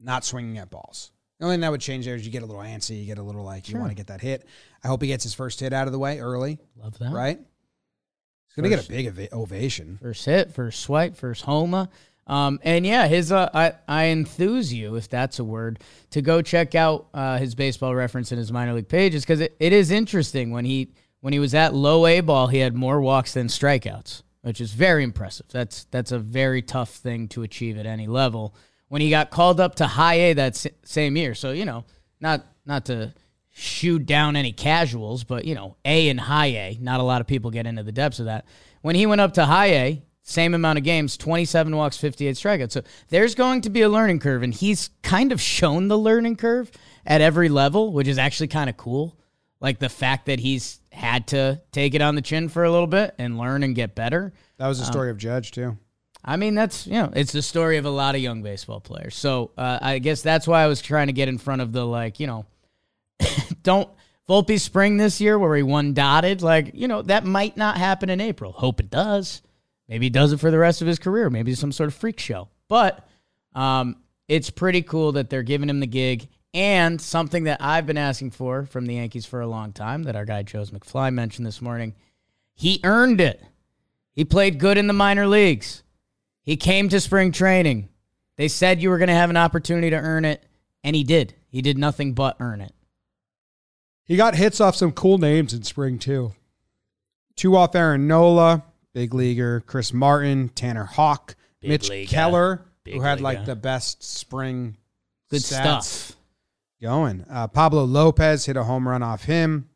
not 0.03 0.25
swinging 0.25 0.59
at 0.59 0.71
balls. 0.71 1.11
The 1.39 1.45
only 1.47 1.55
thing 1.55 1.61
that 1.63 1.71
would 1.71 1.81
change 1.81 2.05
there 2.05 2.15
is 2.15 2.25
you 2.25 2.31
get 2.33 2.43
a 2.43 2.47
little 2.47 2.63
antsy, 2.63 3.01
you 3.01 3.07
get 3.07 3.19
a 3.19 3.23
little 3.23 3.43
like 3.45 3.69
you 3.69 3.73
Sure. 3.73 3.81
want 3.81 3.91
to 3.91 3.97
get 3.97 4.07
that 4.09 4.21
hit. 4.21 4.47
I 4.85 4.89
hope 4.89 5.03
he 5.03 5.09
gets 5.09 5.25
his 5.25 5.35
first 5.35 5.59
hit 5.61 5.73
out 5.73 5.87
of 5.89 5.93
the 5.93 5.99
way 5.99 6.19
early, 6.21 6.59
Love 6.77 6.99
that. 6.99 7.13
right? 7.13 7.39
He's 7.39 8.55
gonna 8.57 8.69
get 8.69 8.85
a 8.87 8.89
big 8.89 9.07
ova- 9.09 9.35
ovation. 9.35 9.99
First 10.01 10.25
hit, 10.27 10.53
first 10.53 10.81
swipe, 10.81 11.17
first 11.17 11.43
homa. 11.43 11.89
Um, 12.27 12.61
and 12.63 12.87
yeah, 12.87 13.09
his 13.09 13.33
uh, 13.33 13.49
I 13.53 13.73
I 13.89 14.05
enthuse 14.07 14.73
you 14.73 14.95
if 14.97 15.09
that's 15.09 15.39
a 15.41 15.45
word 15.45 15.81
to 16.11 16.23
go 16.23 16.43
check 16.43 16.75
out 16.75 17.07
uh, 17.15 17.39
his 17.39 17.55
baseball 17.55 17.95
reference 17.95 18.31
in 18.31 18.39
his 18.39 18.53
minor 18.53 18.75
league 18.75 18.89
pages 18.89 19.23
because 19.25 19.41
it, 19.41 19.57
it 19.59 19.73
is 19.73 19.91
interesting 19.91 20.51
when 20.53 20.65
he 20.65 20.93
when 21.23 21.33
he 21.33 21.39
was 21.39 21.55
at 21.55 21.73
low 21.73 22.07
A 22.07 22.21
ball 22.21 22.49
he 22.49 22.59
had 22.59 22.75
more 22.75 23.01
walks 23.01 23.33
than 23.33 23.47
strikeouts, 23.47 24.23
which 24.43 24.61
is 24.61 24.73
very 24.73 25.03
impressive. 25.03 25.47
That's 25.49 25.85
that's 25.85 26.13
a 26.13 26.19
very 26.19 26.61
tough 26.61 26.91
thing 26.91 27.29
to 27.29 27.43
achieve 27.43 27.79
at 27.79 27.87
any 27.87 28.07
level. 28.07 28.55
When 28.89 29.01
he 29.01 29.09
got 29.09 29.31
called 29.31 29.59
up 29.59 29.77
to 29.77 29.87
high 29.87 30.17
A 30.17 30.33
that 30.35 30.67
same 30.85 31.17
year, 31.17 31.35
so 31.35 31.53
you 31.53 31.65
know 31.65 31.87
not 32.21 32.45
not 32.67 32.85
to 32.87 33.15
shoot 33.53 34.07
down 34.07 34.35
any 34.35 34.53
casuals, 34.53 35.25
but 35.25 35.45
you 35.45 35.55
know, 35.55 35.77
A 35.85 36.09
and 36.09 36.19
high 36.19 36.47
A. 36.47 36.79
Not 36.81 37.01
a 37.01 37.05
lot 37.05 37.21
of 37.21 37.27
people 37.27 37.51
get 37.51 37.67
into 37.67 37.83
the 37.83 37.93
depths 37.93 38.19
of 38.19 38.27
that. 38.27 38.47
When 38.81 38.97
he 38.97 39.07
went 39.07 39.21
up 39.21 39.35
to 39.35 39.45
high 39.45 39.73
A, 39.75 40.03
same 40.23 40.55
amount 40.55 40.79
of 40.79 40.85
games, 40.85 41.17
27 41.17 41.75
walks, 41.77 41.97
58 41.97 42.37
strikeouts. 42.37 42.73
So 42.73 42.83
there's 43.09 43.35
going 43.35 43.61
to 43.63 43.71
be 43.71 43.83
a 43.83 43.89
learning 43.89 44.21
curve, 44.21 44.43
and 44.43 44.55
he's 44.55 44.91
kind 45.03 45.33
of 45.33 45.41
shown 45.41 45.89
the 45.89 45.99
learning 45.99 46.37
curve 46.37 46.71
at 47.05 47.21
every 47.21 47.49
level, 47.49 47.93
which 47.93 48.09
is 48.09 48.19
actually 48.19 48.49
kind 48.49 48.71
of 48.71 48.77
cool. 48.77 49.19
Like 49.61 49.79
the 49.79 49.89
fact 49.89 50.27
that 50.27 50.41
he's 50.41 50.81
had 50.93 51.29
to 51.29 51.61
take 51.73 51.95
it 51.95 52.03
on 52.03 52.15
the 52.15 52.23
chin 52.23 52.49
for 52.49 52.65
a 52.65 52.71
little 52.71 52.87
bit 52.87 53.15
and 53.19 53.39
learn 53.39 53.63
and 53.63 53.75
get 53.75 53.95
better. 53.95 54.33
That 54.59 54.69
was 54.69 54.79
the 54.79 54.85
story 54.85 55.11
of 55.11 55.19
Judge 55.19 55.51
too. 55.51 55.77
I 56.25 56.37
mean, 56.37 56.55
that's 56.55 56.87
you 56.87 56.95
know, 56.95 57.11
it's 57.15 57.33
the 57.33 57.43
story 57.43 57.79
of 57.79 57.85
a 57.85 57.91
lot 57.91 58.15
of 58.15 58.21
young 58.21 58.43
baseball 58.43 58.81
players. 58.81 59.17
So 59.17 59.51
uh, 59.57 59.79
I 59.81 59.99
guess 59.99 60.23
that's 60.23 60.47
why 60.47 60.63
I 60.63 60.67
was 60.67 60.81
trying 60.81 61.09
to 61.09 61.13
get 61.13 61.29
in 61.29 61.39
front 61.39 61.63
of 61.63 61.73
the 61.73 61.85
like, 61.85 62.21
you 62.21 62.27
know, 62.27 62.47
don't 63.63 63.89
Volpe 64.29 64.61
spring 64.61 64.97
this 64.97 65.21
year 65.21 65.39
where 65.39 65.57
he 65.57 65.63
won 65.63 65.95
dotted. 65.95 66.43
Like, 66.43 66.71
you 66.75 66.89
know, 66.89 67.03
that 67.03 67.25
might 67.25 67.57
not 67.57 67.77
happen 67.77 68.09
in 68.09 68.21
April. 68.21 68.53
Hope 68.53 68.81
it 68.81 68.91
does. 68.91 69.43
Maybe 69.89 70.07
he 70.07 70.11
does 70.11 70.33
it 70.33 70.41
for 70.41 70.51
the 70.51 70.59
rest 70.59 70.81
of 70.81 70.87
his 70.87 70.99
career. 70.99 71.29
Maybe 71.29 71.55
some 71.55 71.73
sort 71.73 71.89
of 71.89 71.95
freak 71.95 72.21
show. 72.21 72.49
But 72.69 73.07
um, 73.55 73.97
it's 74.29 74.49
pretty 74.49 74.83
cool 74.83 75.13
that 75.13 75.29
they're 75.29 75.43
giving 75.43 75.69
him 75.69 75.81
the 75.81 75.87
gig. 75.87 76.29
And 76.55 77.01
something 77.01 77.45
that 77.45 77.63
I've 77.63 77.87
been 77.87 77.97
asking 77.97 78.33
for 78.33 78.67
from 78.67 78.87
the 78.87 78.95
Yankees 78.95 79.25
for 79.25 79.41
a 79.41 79.47
long 79.47 79.73
time 79.73 80.03
that 80.03 80.17
our 80.17 80.27
guy 80.27 80.43
Joe's 80.43 80.71
McFly 80.71 81.13
mentioned 81.13 81.47
this 81.47 81.63
morning. 81.63 81.95
He 82.55 82.81
earned 82.85 83.21
it. 83.21 83.43
He 84.13 84.25
played 84.25 84.59
good 84.59 84.77
in 84.77 84.87
the 84.87 84.93
minor 84.93 85.27
leagues. 85.27 85.83
He 86.43 86.57
came 86.57 86.89
to 86.91 87.01
spring 87.01 87.33
training. 87.33 87.89
They 88.37 88.49
said 88.49 88.83
you 88.83 88.91
were 88.91 88.99
going 88.99 89.09
to 89.09 89.15
have 89.15 89.31
an 89.31 89.37
opportunity 89.37 89.91
to 89.91 89.97
earn 89.97 90.25
it, 90.25 90.45
and 90.85 90.95
he 90.95 91.05
did. 91.05 91.35
He 91.49 91.63
did 91.63 91.79
nothing 91.79 92.13
but 92.13 92.37
earn 92.41 92.61
it. 92.61 92.73
He 94.05 94.17
got 94.17 94.35
hits 94.35 94.61
off 94.61 94.77
some 94.77 94.93
cool 94.93 95.17
names 95.19 95.55
in 95.55 95.63
spring 95.63 95.99
too. 95.99 96.33
Two 97.37 97.57
off 97.57 97.75
Aaron 97.75 98.07
Nola, 98.07 98.65
big 98.93 99.15
leaguer, 99.15 99.61
Chris 99.61 99.93
Martin, 99.93 100.51
Tanner 100.51 100.85
Houck, 100.85 101.35
Big 101.61 101.71
Mitch. 101.71 102.11
Keller, 102.11 102.67
who 102.85 103.01
had 103.01 103.21
like 103.21 103.47
the 103.47 103.57
best 103.57 104.03
spring 104.03 104.77
Good 105.31 105.41
stats 105.41 105.83
stuff. 105.85 106.17
Going. 106.83 107.25
Uh, 107.31 107.49
Pablo 107.49 107.85
Lopez 107.85 108.45
hit 108.45 108.57
a 108.57 108.65
home 108.65 108.87
run 108.87 109.03
off 109.03 109.25
him. 109.25 109.69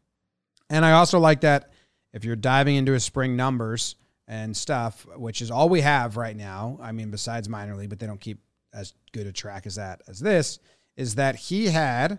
And 0.69 0.85
I 0.85 0.93
also 0.93 1.19
like 1.19 1.41
that 1.43 1.71
if 2.13 2.25
you're 2.25 2.37
diving 2.37 2.77
into 2.77 2.93
his 2.93 3.05
spring 3.05 3.37
numbers, 3.37 3.95
and 4.29 4.57
stuff, 4.57 5.07
which 5.17 5.41
is 5.41 5.51
all 5.51 5.69
we 5.69 5.81
have 5.83 6.17
right 6.17 6.37
now. 6.37 6.79
I 6.83 6.93
mean, 6.93 7.11
besides 7.11 7.49
minor 7.49 7.77
league, 7.77 7.91
but 7.91 7.99
they 7.99 8.07
don't 8.07 8.21
keep 8.21 8.41
as 8.75 8.93
good 9.13 9.27
a 9.27 9.33
track 9.33 9.67
as 9.67 9.77
that 9.77 10.03
as 10.09 10.21
this. 10.21 10.59
Is 10.97 11.15
that 11.17 11.37
he 11.37 11.67
had 11.67 12.19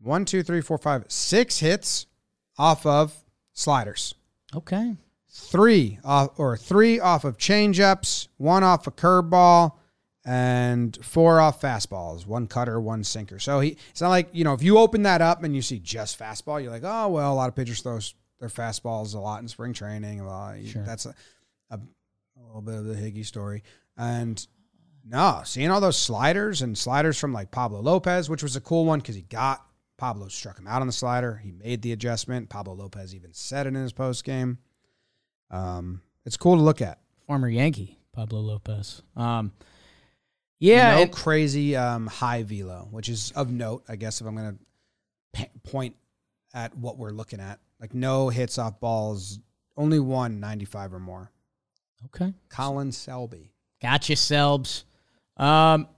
one, 0.00 0.24
two, 0.24 0.42
three, 0.42 0.60
four, 0.60 0.78
five, 0.78 1.04
six 1.08 1.58
hits 1.58 2.06
off 2.56 2.86
of 2.86 3.24
sliders, 3.52 4.14
Okay. 4.54 4.96
three 5.28 5.98
off 6.04 6.30
or 6.38 6.56
three 6.56 7.00
off 7.00 7.24
of 7.24 7.36
changeups, 7.36 8.28
one 8.36 8.62
off 8.62 8.86
a 8.86 8.90
curveball, 8.90 9.74
and 10.24 10.98
four 11.04 11.40
off 11.40 11.60
fastballs, 11.60 12.26
one 12.26 12.46
cutter, 12.46 12.80
one 12.80 13.04
sinker. 13.04 13.38
So 13.38 13.60
he 13.60 13.76
it's 13.90 14.00
not 14.00 14.08
like, 14.08 14.28
you 14.32 14.44
know, 14.44 14.54
if 14.54 14.62
you 14.62 14.78
open 14.78 15.02
that 15.02 15.20
up 15.20 15.42
and 15.42 15.54
you 15.54 15.62
see 15.62 15.78
just 15.78 16.18
fastball, 16.18 16.62
you're 16.62 16.70
like, 16.70 16.84
oh 16.84 17.08
well, 17.08 17.32
a 17.32 17.34
lot 17.34 17.48
of 17.48 17.54
pitchers 17.54 17.80
throw 17.80 17.98
their 18.40 18.48
fastballs 18.48 19.14
a 19.14 19.18
lot 19.18 19.42
in 19.42 19.48
spring 19.48 19.72
training. 19.72 20.20
A 20.20 20.26
lot. 20.26 20.56
That's 20.74 21.06
a, 21.06 21.14
a, 21.70 21.76
a 21.76 22.42
little 22.46 22.62
bit 22.62 22.74
of 22.74 22.86
the 22.86 22.94
Higgy 22.94 23.24
story. 23.24 23.62
And 23.96 24.44
no, 25.06 25.42
seeing 25.44 25.70
all 25.70 25.80
those 25.80 25.98
sliders 25.98 26.62
and 26.62 26.76
sliders 26.76 27.18
from 27.18 27.32
like 27.32 27.50
Pablo 27.50 27.80
Lopez, 27.80 28.30
which 28.30 28.42
was 28.42 28.56
a 28.56 28.60
cool 28.60 28.86
one 28.86 29.00
because 29.00 29.14
he 29.14 29.22
got 29.22 29.64
Pablo 29.98 30.28
struck 30.28 30.58
him 30.58 30.66
out 30.66 30.80
on 30.80 30.86
the 30.86 30.92
slider. 30.92 31.36
He 31.36 31.52
made 31.52 31.82
the 31.82 31.92
adjustment. 31.92 32.48
Pablo 32.48 32.74
Lopez 32.74 33.14
even 33.14 33.32
said 33.32 33.66
it 33.66 33.74
in 33.74 33.82
his 33.82 33.92
post 33.92 34.24
game. 34.24 34.58
Um, 35.50 36.00
it's 36.24 36.36
cool 36.36 36.56
to 36.56 36.62
look 36.62 36.80
at. 36.80 36.98
Former 37.26 37.48
Yankee 37.48 37.98
Pablo 38.12 38.40
Lopez. 38.40 39.02
Um, 39.16 39.52
yeah, 40.64 40.96
no 40.96 41.02
and- 41.02 41.12
crazy 41.12 41.76
um, 41.76 42.06
high 42.06 42.42
velo, 42.42 42.88
which 42.90 43.08
is 43.08 43.32
of 43.32 43.50
note, 43.50 43.84
I 43.88 43.96
guess. 43.96 44.20
If 44.20 44.26
I'm 44.26 44.36
going 44.36 44.58
to 45.36 45.48
point 45.64 45.96
at 46.52 46.76
what 46.76 46.96
we're 46.98 47.10
looking 47.10 47.40
at, 47.40 47.60
like 47.80 47.94
no 47.94 48.28
hits 48.28 48.58
off 48.58 48.80
balls, 48.80 49.38
only 49.76 49.98
one 49.98 50.40
95 50.40 50.94
or 50.94 51.00
more. 51.00 51.30
okay. 52.06 52.32
Colin 52.48 52.92
Selby. 52.92 53.50
Gotcha, 53.82 54.14
Selbs. 54.14 54.84
Um, 55.36 55.88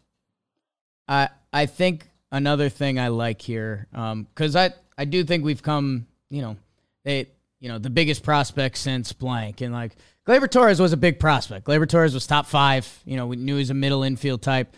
I 1.07 1.29
I 1.53 1.67
think 1.67 2.09
another 2.33 2.69
thing 2.69 2.99
I 2.99 3.09
like 3.09 3.41
here, 3.41 3.87
um, 3.95 4.25
because 4.25 4.57
I 4.57 4.71
I 4.99 5.05
do 5.05 5.23
think 5.25 5.45
we've 5.45 5.63
come, 5.63 6.07
you 6.31 6.43
know, 6.43 6.57
they 7.05 7.29
you 7.61 7.69
know 7.69 7.79
the 7.79 7.91
biggest 7.91 8.23
prospect 8.23 8.79
since 8.79 9.13
blank, 9.13 9.61
and 9.61 9.73
like 9.73 9.93
Gleyber 10.27 10.51
Torres 10.51 10.81
was 10.81 10.93
a 10.93 10.97
big 10.97 11.21
prospect. 11.21 11.67
Gleyber 11.67 11.89
Torres 11.89 12.13
was 12.13 12.27
top 12.27 12.47
five. 12.47 13.01
You 13.05 13.17
know, 13.17 13.27
we 13.27 13.37
knew 13.37 13.55
he 13.55 13.61
was 13.61 13.71
a 13.71 13.75
middle 13.75 14.03
infield 14.03 14.43
type. 14.43 14.75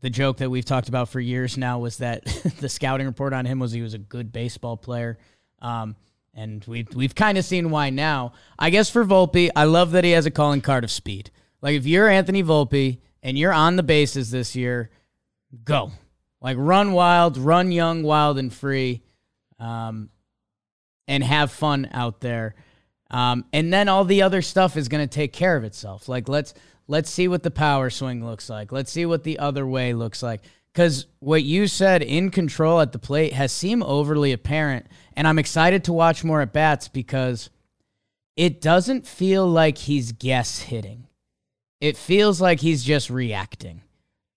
The 0.00 0.10
joke 0.10 0.38
that 0.38 0.50
we've 0.50 0.64
talked 0.64 0.88
about 0.88 1.08
for 1.08 1.18
years 1.18 1.58
now 1.58 1.80
was 1.80 1.98
that 1.98 2.24
the 2.60 2.68
scouting 2.68 3.06
report 3.06 3.32
on 3.32 3.44
him 3.44 3.58
was 3.58 3.72
he 3.72 3.82
was 3.82 3.94
a 3.94 3.98
good 3.98 4.32
baseball 4.32 4.76
player. 4.76 5.18
Um, 5.60 5.96
and 6.34 6.64
we've 6.66 6.92
we've 6.94 7.14
kind 7.14 7.36
of 7.36 7.44
seen 7.44 7.70
why 7.70 7.90
now. 7.90 8.32
I 8.58 8.70
guess 8.70 8.88
for 8.88 9.04
Volpe, 9.04 9.50
I 9.54 9.64
love 9.64 9.90
that 9.92 10.04
he 10.04 10.12
has 10.12 10.24
a 10.24 10.30
calling 10.30 10.60
card 10.60 10.84
of 10.84 10.90
speed. 10.90 11.30
Like 11.60 11.74
if 11.74 11.86
you're 11.86 12.08
Anthony 12.08 12.42
Volpe 12.42 12.98
and 13.22 13.36
you're 13.38 13.52
on 13.52 13.76
the 13.76 13.82
bases 13.82 14.30
this 14.30 14.56
year, 14.56 14.90
go. 15.64 15.90
Like 16.40 16.56
run 16.58 16.92
wild, 16.92 17.36
run 17.36 17.70
young, 17.70 18.02
wild 18.02 18.38
and 18.38 18.52
free, 18.52 19.02
um, 19.58 20.10
and 21.06 21.22
have 21.22 21.52
fun 21.52 21.88
out 21.92 22.20
there. 22.20 22.54
Um, 23.12 23.44
and 23.52 23.72
then 23.72 23.88
all 23.88 24.04
the 24.04 24.22
other 24.22 24.42
stuff 24.42 24.76
is 24.76 24.88
going 24.88 25.06
to 25.06 25.12
take 25.12 25.32
care 25.32 25.56
of 25.56 25.64
itself. 25.64 26.08
Like 26.08 26.28
let's 26.28 26.54
let's 26.88 27.10
see 27.10 27.28
what 27.28 27.42
the 27.42 27.50
power 27.50 27.90
swing 27.90 28.24
looks 28.24 28.48
like. 28.48 28.72
Let's 28.72 28.90
see 28.90 29.06
what 29.06 29.22
the 29.22 29.38
other 29.38 29.66
way 29.66 29.92
looks 29.92 30.22
like. 30.22 30.42
Because 30.72 31.06
what 31.20 31.42
you 31.42 31.66
said 31.66 32.02
in 32.02 32.30
control 32.30 32.80
at 32.80 32.92
the 32.92 32.98
plate 32.98 33.34
has 33.34 33.52
seemed 33.52 33.82
overly 33.82 34.32
apparent, 34.32 34.86
and 35.14 35.28
I'm 35.28 35.38
excited 35.38 35.84
to 35.84 35.92
watch 35.92 36.24
more 36.24 36.40
at 36.40 36.54
bats 36.54 36.88
because 36.88 37.50
it 38.36 38.62
doesn't 38.62 39.06
feel 39.06 39.46
like 39.46 39.76
he's 39.76 40.12
guess 40.12 40.60
hitting. 40.60 41.06
It 41.82 41.98
feels 41.98 42.40
like 42.40 42.60
he's 42.60 42.82
just 42.82 43.10
reacting. 43.10 43.82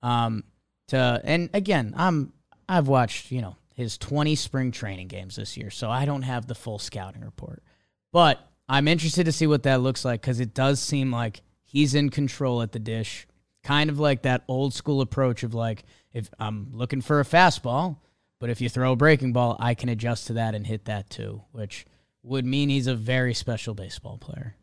Um, 0.04 0.44
to 0.90 1.22
and 1.24 1.50
again, 1.54 1.94
I'm 1.96 2.34
I've 2.68 2.90
watched 2.90 3.32
you 3.32 3.42
know 3.42 3.56
his 3.74 3.98
20 3.98 4.36
spring 4.36 4.72
training 4.72 5.08
games 5.08 5.38
this 5.38 5.56
year, 5.56 5.70
so 5.70 5.90
I 5.90 6.04
don't 6.04 6.24
have 6.24 6.48
the 6.48 6.56
full 6.56 6.80
scouting 6.80 7.22
report, 7.22 7.64
but 8.12 8.46
I'm 8.68 8.88
interested 8.88 9.26
to 9.26 9.32
see 9.32 9.48
what 9.48 9.64
that 9.64 9.82
looks 9.82 10.04
like 10.04 10.22
because 10.22 10.40
it 10.40 10.54
does 10.54 10.80
seem 10.80 11.12
like 11.12 11.42
he's 11.64 11.94
in 11.94 12.10
control 12.10 12.62
at 12.62 12.72
the 12.72 12.80
dish, 12.80 13.28
kind 13.64 13.90
of 13.90 14.00
like 14.00 14.24
that 14.24 14.44
old 14.48 14.74
school 14.74 15.02
approach 15.02 15.44
of 15.44 15.54
like 15.54 15.84
if 16.14 16.30
I'm 16.40 16.70
looking 16.72 17.02
for 17.02 17.20
a 17.20 17.24
fastball, 17.26 17.98
but 18.40 18.50
if 18.50 18.62
you 18.62 18.70
throw 18.70 18.94
a 18.94 18.96
breaking 18.96 19.34
ball, 19.34 19.56
I 19.60 19.74
can 19.76 19.90
adjust 19.90 20.28
to 20.28 20.34
that 20.34 20.56
and 20.56 20.66
hit 20.66 20.86
that 20.86 21.10
too, 21.10 21.44
which 21.52 21.86
would 22.24 22.46
mean 22.46 22.70
he's 22.70 22.88
a 22.88 22.96
very 22.96 23.34
special 23.34 23.76
baseball 23.76 24.18
player. 24.18 24.56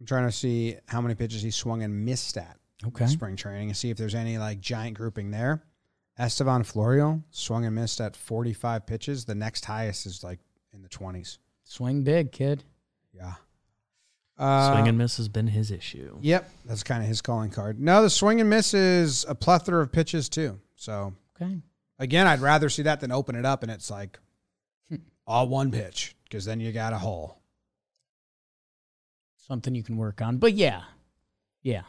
I'm 0.00 0.06
trying 0.06 0.26
to 0.26 0.32
see 0.32 0.76
how 0.88 1.00
many 1.00 1.14
pitches 1.14 1.42
he 1.42 1.50
swung 1.50 1.82
and 1.82 2.04
missed 2.04 2.36
at 2.36 2.56
Okay. 2.84 3.06
spring 3.06 3.36
training 3.36 3.68
and 3.68 3.76
see 3.76 3.90
if 3.90 3.96
there's 3.96 4.14
any 4.16 4.36
like 4.38 4.60
giant 4.60 4.96
grouping 4.96 5.30
there. 5.30 5.62
Estevan 6.18 6.62
Florial 6.64 7.22
swung 7.30 7.64
and 7.64 7.74
missed 7.74 8.00
at 8.00 8.16
45 8.16 8.84
pitches. 8.84 9.24
The 9.24 9.34
next 9.34 9.64
highest 9.64 10.04
is 10.04 10.22
like 10.24 10.40
in 10.74 10.82
the 10.82 10.88
20s. 10.88 11.38
Swing 11.64 12.02
big, 12.02 12.32
kid. 12.32 12.64
Yeah. 13.14 13.34
Uh, 14.38 14.72
Swing 14.74 14.88
and 14.88 14.98
miss 14.98 15.16
has 15.18 15.28
been 15.28 15.46
his 15.46 15.70
issue. 15.70 16.18
Yep, 16.20 16.50
that's 16.64 16.82
kind 16.82 17.02
of 17.02 17.08
his 17.08 17.20
calling 17.20 17.50
card. 17.50 17.78
No, 17.80 18.02
the 18.02 18.10
swing 18.10 18.40
and 18.40 18.48
miss 18.50 18.74
is 18.74 19.24
a 19.28 19.34
plethora 19.34 19.82
of 19.82 19.92
pitches 19.92 20.28
too. 20.28 20.58
So 20.74 21.14
Okay. 21.40 21.58
again, 21.98 22.26
I'd 22.26 22.40
rather 22.40 22.68
see 22.68 22.82
that 22.82 23.00
than 23.00 23.12
open 23.12 23.36
it 23.36 23.44
up 23.44 23.62
and 23.62 23.70
it's 23.70 23.90
like 23.90 24.18
Hmm. 24.88 24.96
all 25.26 25.48
one 25.48 25.70
pitch 25.70 26.16
because 26.24 26.44
then 26.44 26.58
you 26.60 26.72
got 26.72 26.92
a 26.92 26.98
hole. 26.98 27.38
Something 29.36 29.74
you 29.74 29.82
can 29.82 29.96
work 29.96 30.20
on. 30.22 30.38
But 30.38 30.54
yeah. 30.54 30.82
Yeah. 31.62 31.82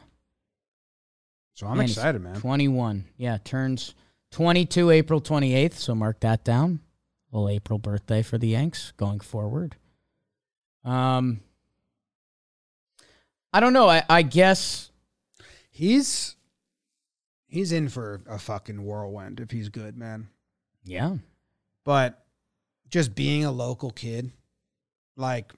So 1.55 1.67
I'm 1.67 1.77
Man, 1.77 1.85
excited, 1.87 2.21
man. 2.21 2.35
21. 2.35 3.05
Yeah, 3.17 3.37
turns 3.43 3.95
22 4.31 4.89
April 4.89 5.21
28th, 5.21 5.75
so 5.75 5.95
mark 5.95 6.19
that 6.19 6.43
down. 6.43 6.79
Little 7.33 7.49
April 7.49 7.79
birthday 7.79 8.21
for 8.21 8.37
the 8.37 8.47
Yanks 8.49 8.93
going 8.95 9.19
forward. 9.19 9.75
Um 10.85 11.41
I 13.51 13.59
don't 13.59 13.73
know. 13.73 13.87
I, 13.89 14.03
I 14.09 14.21
guess 14.21 14.89
He's 15.69 16.35
he's 17.47 17.71
in 17.71 17.89
for 17.89 18.21
a 18.27 18.37
fucking 18.37 18.83
whirlwind 18.85 19.39
if 19.39 19.49
he's 19.51 19.69
good, 19.69 19.97
man. 19.97 20.27
yeah. 20.85 21.15
But 21.83 22.23
just 22.89 23.15
being 23.15 23.43
a 23.43 23.51
local 23.51 23.89
kid, 23.89 24.31
like 25.17 25.51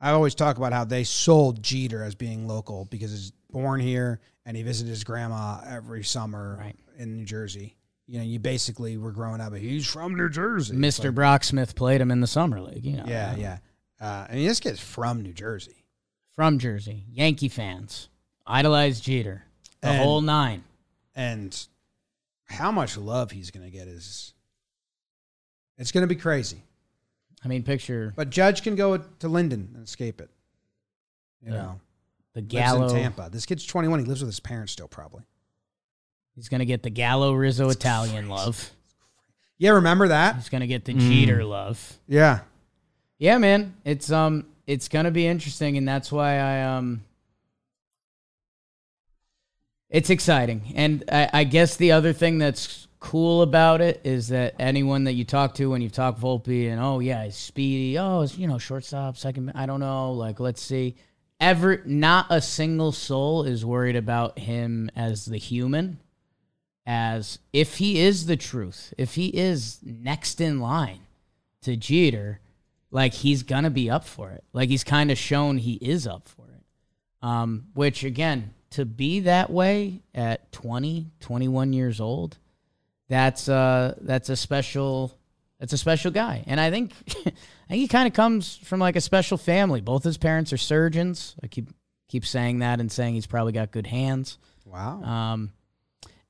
I 0.00 0.10
always 0.10 0.34
talk 0.34 0.56
about 0.56 0.72
how 0.72 0.84
they 0.84 1.04
sold 1.04 1.62
Jeter 1.62 2.02
as 2.02 2.14
being 2.16 2.48
local 2.48 2.86
because 2.86 3.12
he's 3.12 3.32
born 3.50 3.80
here 3.80 4.20
and 4.44 4.56
he 4.56 4.62
visited 4.64 4.90
his 4.90 5.04
grandma 5.04 5.60
every 5.66 6.02
summer 6.02 6.56
Right. 6.58 6.76
in 6.98 7.16
New 7.18 7.24
Jersey. 7.24 7.76
You 8.10 8.18
know, 8.18 8.24
you 8.24 8.40
basically 8.40 8.96
were 8.98 9.12
growing 9.12 9.40
up. 9.40 9.54
He's 9.54 9.86
from 9.86 10.16
New 10.16 10.28
Jersey, 10.28 10.74
Mr. 10.74 11.04
like- 11.04 11.14
Brock 11.14 11.44
Smith 11.44 11.76
played 11.76 12.00
him 12.00 12.10
in 12.10 12.20
the 12.20 12.26
summer 12.26 12.60
league, 12.60 12.84
you 12.84 12.96
know. 12.96 13.04
yeah, 13.06 13.36
yeah. 13.36 13.58
Uh, 14.00 14.26
I 14.28 14.34
mean, 14.34 14.48
this 14.48 14.58
kid's 14.58 14.80
from 14.80 15.22
New 15.22 15.32
Jersey. 15.32 15.84
From 16.34 16.58
Jersey. 16.58 17.04
Yankee 17.12 17.48
fans. 17.48 18.08
Idolize 18.46 19.00
Jeter. 19.00 19.44
The 19.80 19.88
And- 19.90 20.02
whole 20.02 20.22
nine. 20.22 20.64
and 21.14 21.56
how 22.46 22.72
much 22.72 22.96
love 22.96 23.30
he's 23.30 23.52
going 23.52 23.64
to 23.64 23.70
get 23.70 23.86
is 23.86 24.34
it's 25.78 25.92
going 25.92 26.02
to 26.02 26.12
be 26.12 26.20
crazy. 26.20 26.64
I 27.44 27.48
mean, 27.48 27.62
picture 27.62 28.12
But 28.16 28.30
Judge 28.30 28.62
can 28.62 28.74
go 28.74 28.96
to 28.98 29.28
Linden 29.28 29.70
and 29.74 29.84
escape 29.86 30.20
it. 30.20 30.30
You 31.42 31.52
Yeah. 31.52 31.58
know, 31.62 31.80
the 32.34 32.42
Gallo 32.42 32.80
lives 32.80 32.92
in 32.94 32.98
Tampa. 33.02 33.28
This 33.30 33.46
kid's 33.46 33.64
21. 33.64 34.00
He 34.00 34.04
lives 34.04 34.20
with 34.20 34.28
his 34.28 34.40
parents 34.40 34.72
still, 34.72 34.88
probably. 34.88 35.22
He's 36.40 36.48
going 36.48 36.60
to 36.60 36.64
get 36.64 36.82
the 36.82 36.88
Gallo 36.88 37.34
Rizzo 37.34 37.68
Italian 37.68 38.30
love. 38.30 38.70
Yeah, 39.58 39.72
remember 39.72 40.08
that? 40.08 40.36
He's 40.36 40.48
going 40.48 40.62
to 40.62 40.66
get 40.66 40.86
the 40.86 40.94
Mm. 40.94 41.00
Jeter 41.00 41.44
love. 41.44 41.98
Yeah. 42.08 42.38
Yeah, 43.18 43.36
man. 43.36 43.74
It's 43.84 44.10
um 44.10 44.46
it's 44.66 44.88
gonna 44.88 45.10
be 45.10 45.26
interesting 45.26 45.76
and 45.76 45.86
that's 45.86 46.10
why 46.10 46.38
I 46.38 46.62
um 46.62 47.04
it's 49.90 50.08
exciting. 50.08 50.72
And 50.74 51.04
I, 51.12 51.28
I 51.30 51.44
guess 51.44 51.76
the 51.76 51.92
other 51.92 52.14
thing 52.14 52.38
that's 52.38 52.88
cool 53.00 53.42
about 53.42 53.82
it 53.82 54.00
is 54.02 54.28
that 54.28 54.54
anyone 54.58 55.04
that 55.04 55.12
you 55.12 55.26
talk 55.26 55.52
to 55.56 55.66
when 55.68 55.82
you 55.82 55.90
talk 55.90 56.18
Volpe 56.18 56.70
and 56.70 56.80
oh 56.80 57.00
yeah, 57.00 57.24
he's 57.24 57.36
speedy, 57.36 57.98
oh 57.98 58.22
it's 58.22 58.38
you 58.38 58.46
know, 58.46 58.56
shortstop, 58.56 59.18
second 59.18 59.52
I 59.54 59.66
don't 59.66 59.80
know, 59.80 60.12
like 60.12 60.40
let's 60.40 60.62
see. 60.62 60.94
Ever 61.38 61.82
not 61.84 62.24
a 62.30 62.40
single 62.40 62.92
soul 62.92 63.42
is 63.44 63.62
worried 63.62 63.96
about 63.96 64.38
him 64.38 64.90
as 64.96 65.26
the 65.26 65.36
human. 65.36 65.98
As 66.86 67.38
if 67.52 67.76
he 67.76 68.00
is 68.00 68.26
the 68.26 68.36
truth, 68.36 68.92
if 68.98 69.14
he 69.14 69.28
is 69.28 69.78
next 69.82 70.40
in 70.40 70.60
line 70.60 71.00
to 71.62 71.76
Jeter, 71.76 72.40
like 72.90 73.12
he's 73.12 73.42
gonna 73.42 73.70
be 73.70 73.88
up 73.90 74.04
for 74.04 74.30
it. 74.30 74.42
Like 74.52 74.68
he's 74.70 74.82
kind 74.82 75.10
of 75.10 75.18
shown 75.18 75.58
he 75.58 75.74
is 75.74 76.06
up 76.06 76.28
for 76.28 76.46
it. 76.46 77.26
Um, 77.26 77.66
which 77.74 78.02
again, 78.02 78.54
to 78.70 78.84
be 78.84 79.20
that 79.20 79.50
way 79.50 80.00
at 80.14 80.50
20, 80.52 81.10
21 81.20 81.72
years 81.72 82.00
old, 82.00 82.38
that's 83.08 83.48
uh 83.48 83.94
that's 84.00 84.28
a 84.28 84.36
special 84.36 85.16
That's 85.58 85.74
a 85.74 85.78
special 85.78 86.10
guy, 86.10 86.42
and 86.46 86.58
I 86.58 86.70
think 86.70 86.92
I 87.08 87.12
think 87.68 87.82
he 87.82 87.88
kind 87.88 88.08
of 88.08 88.14
comes 88.14 88.56
from 88.56 88.80
like 88.80 88.96
a 88.96 89.00
special 89.00 89.36
family. 89.36 89.82
Both 89.82 90.02
his 90.04 90.16
parents 90.16 90.52
are 90.52 90.56
surgeons. 90.56 91.36
I 91.42 91.46
keep 91.48 91.68
keep 92.08 92.24
saying 92.24 92.60
that 92.60 92.80
and 92.80 92.90
saying 92.90 93.14
he's 93.14 93.26
probably 93.26 93.52
got 93.52 93.70
good 93.70 93.86
hands. 93.86 94.38
Wow. 94.64 95.02
Um, 95.02 95.52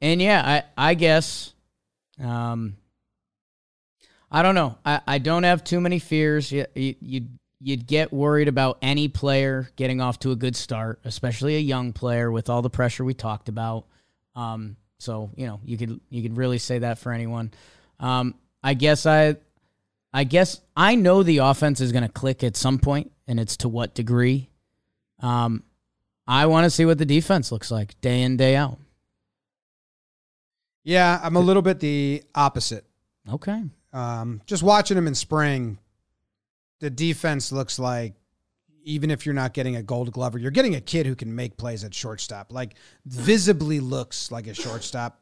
and 0.00 0.21
yeah, 0.21 0.62
I 0.76 0.90
I 0.90 0.95
guess, 0.95 1.52
um, 2.23 2.76
I 4.30 4.42
don't 4.42 4.54
know. 4.54 4.78
I, 4.85 5.00
I 5.07 5.19
don't 5.19 5.42
have 5.42 5.64
too 5.64 5.80
many 5.80 5.99
fears. 5.99 6.50
You, 6.50 6.66
you 6.75 6.95
you'd 7.00 7.38
you'd 7.61 7.87
get 7.87 8.12
worried 8.12 8.49
about 8.49 8.78
any 8.80 9.09
player 9.09 9.71
getting 9.76 10.00
off 10.00 10.19
to 10.21 10.30
a 10.33 10.37
good 10.37 10.57
start, 10.57 11.00
especially 11.04 11.57
a 11.57 11.61
young 11.61 11.92
player 11.92 12.30
with 12.30 12.49
all 12.49 12.62
the 12.62 12.71
pressure 12.71 13.04
we 13.04 13.14
talked 13.14 13.49
about. 13.49 13.85
Um, 14.35 14.76
so 14.99 15.30
you 15.37 15.47
know 15.47 15.61
you 15.64 15.76
could 15.76 16.00
you 16.09 16.23
could 16.23 16.37
really 16.37 16.59
say 16.59 16.78
that 16.78 16.99
for 16.99 17.12
anyone. 17.12 17.52
Um, 17.99 18.35
I 18.62 18.75
guess 18.75 19.07
I, 19.07 19.37
I 20.12 20.25
guess 20.25 20.61
I 20.76 20.95
know 20.95 21.23
the 21.23 21.38
offense 21.38 21.80
is 21.80 21.92
going 21.92 22.02
to 22.02 22.12
click 22.12 22.45
at 22.45 22.57
some 22.57 22.78
point, 22.78 23.12
and 23.26 23.40
it's 23.40 23.57
to 23.59 23.69
what 23.69 23.95
degree. 23.95 24.50
Um, 25.21 25.64
I 26.26 26.47
want 26.47 26.64
to 26.64 26.71
see 26.71 26.85
what 26.85 26.99
the 26.99 27.07
defense 27.07 27.50
looks 27.52 27.71
like 27.71 28.00
day 28.00 28.23
in 28.23 28.37
day 28.37 28.57
out. 28.57 28.78
Yeah, 30.82 31.20
I'm 31.22 31.37
a 31.37 31.40
little 31.40 31.62
bit 31.62 31.80
the 31.80 32.22
opposite. 32.34 32.84
Okay. 33.30 33.62
Um, 33.92 34.40
just 34.46 34.62
watching 34.62 34.96
him 34.96 35.06
in 35.06 35.14
spring, 35.14 35.78
the 36.80 36.90
defense 36.90 37.52
looks 37.52 37.78
like 37.78 38.14
even 38.84 39.10
if 39.10 39.26
you're 39.26 39.34
not 39.34 39.52
getting 39.52 39.76
a 39.76 39.82
gold 39.82 40.12
glover, 40.12 40.38
you're 40.38 40.50
getting 40.50 40.75
a 40.75 40.80
kid 40.80 41.06
who 41.06 41.14
can 41.14 41.34
make 41.34 41.56
plays 41.56 41.84
at 41.84 41.94
shortstop. 41.94 42.52
Like 42.52 42.75
visibly 43.04 43.80
looks 43.80 44.30
like 44.30 44.46
a 44.46 44.54
shortstop. 44.54 45.20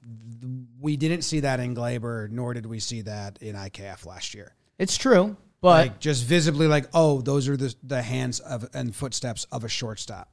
We 0.80 0.96
didn't 0.96 1.22
see 1.22 1.40
that 1.40 1.60
in 1.60 1.74
Gleyber, 1.74 2.30
nor 2.30 2.54
did 2.54 2.66
we 2.66 2.78
see 2.78 3.02
that 3.02 3.38
in 3.42 3.56
IKF 3.56 4.06
last 4.06 4.34
year. 4.34 4.54
It's 4.78 4.96
true, 4.96 5.36
but 5.60 5.86
like 5.86 6.00
just 6.00 6.24
visibly 6.24 6.66
like, 6.66 6.86
oh, 6.94 7.20
those 7.20 7.48
are 7.48 7.56
the 7.56 7.74
the 7.82 8.02
hands 8.02 8.40
of 8.40 8.68
and 8.74 8.94
footsteps 8.94 9.44
of 9.50 9.64
a 9.64 9.68
shortstop. 9.68 10.30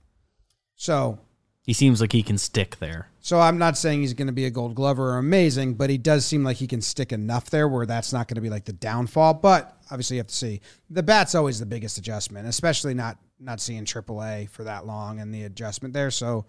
So 0.76 1.20
He 1.66 1.74
seems 1.74 2.00
like 2.00 2.12
he 2.12 2.22
can 2.22 2.38
stick 2.38 2.78
there. 2.78 3.10
so 3.22 3.40
I'm 3.40 3.58
not 3.58 3.76
saying 3.76 4.02
he's 4.02 4.14
going 4.14 4.28
to 4.28 4.34
be 4.34 4.46
a 4.46 4.52
gold 4.52 4.76
glover 4.76 5.14
or 5.14 5.18
amazing, 5.18 5.74
but 5.74 5.90
he 5.90 5.98
does 5.98 6.24
seem 6.24 6.44
like 6.44 6.58
he 6.58 6.68
can 6.68 6.80
stick 6.80 7.12
enough 7.12 7.50
there 7.50 7.68
where 7.68 7.88
that's 7.88 8.14
not 8.14 8.28
going 8.28 8.36
to 8.36 8.42
be 8.42 8.52
like 8.52 8.66
the 8.66 8.74
downfall. 8.74 9.34
But 9.36 9.76
obviously, 9.90 10.18
you 10.18 10.20
have 10.20 10.28
to 10.28 10.36
see 10.36 10.62
the 10.92 11.02
bat's 11.02 11.34
always 11.34 11.60
the 11.60 11.66
biggest 11.66 11.98
adjustment, 11.98 12.48
especially 12.48 12.94
not 12.94 13.18
not 13.40 13.60
seeing 13.60 13.84
AAA 13.84 14.50
for 14.50 14.64
that 14.64 14.86
long 14.86 15.20
and 15.20 15.34
the 15.34 15.44
adjustment 15.44 15.94
there. 15.94 16.12
So 16.12 16.46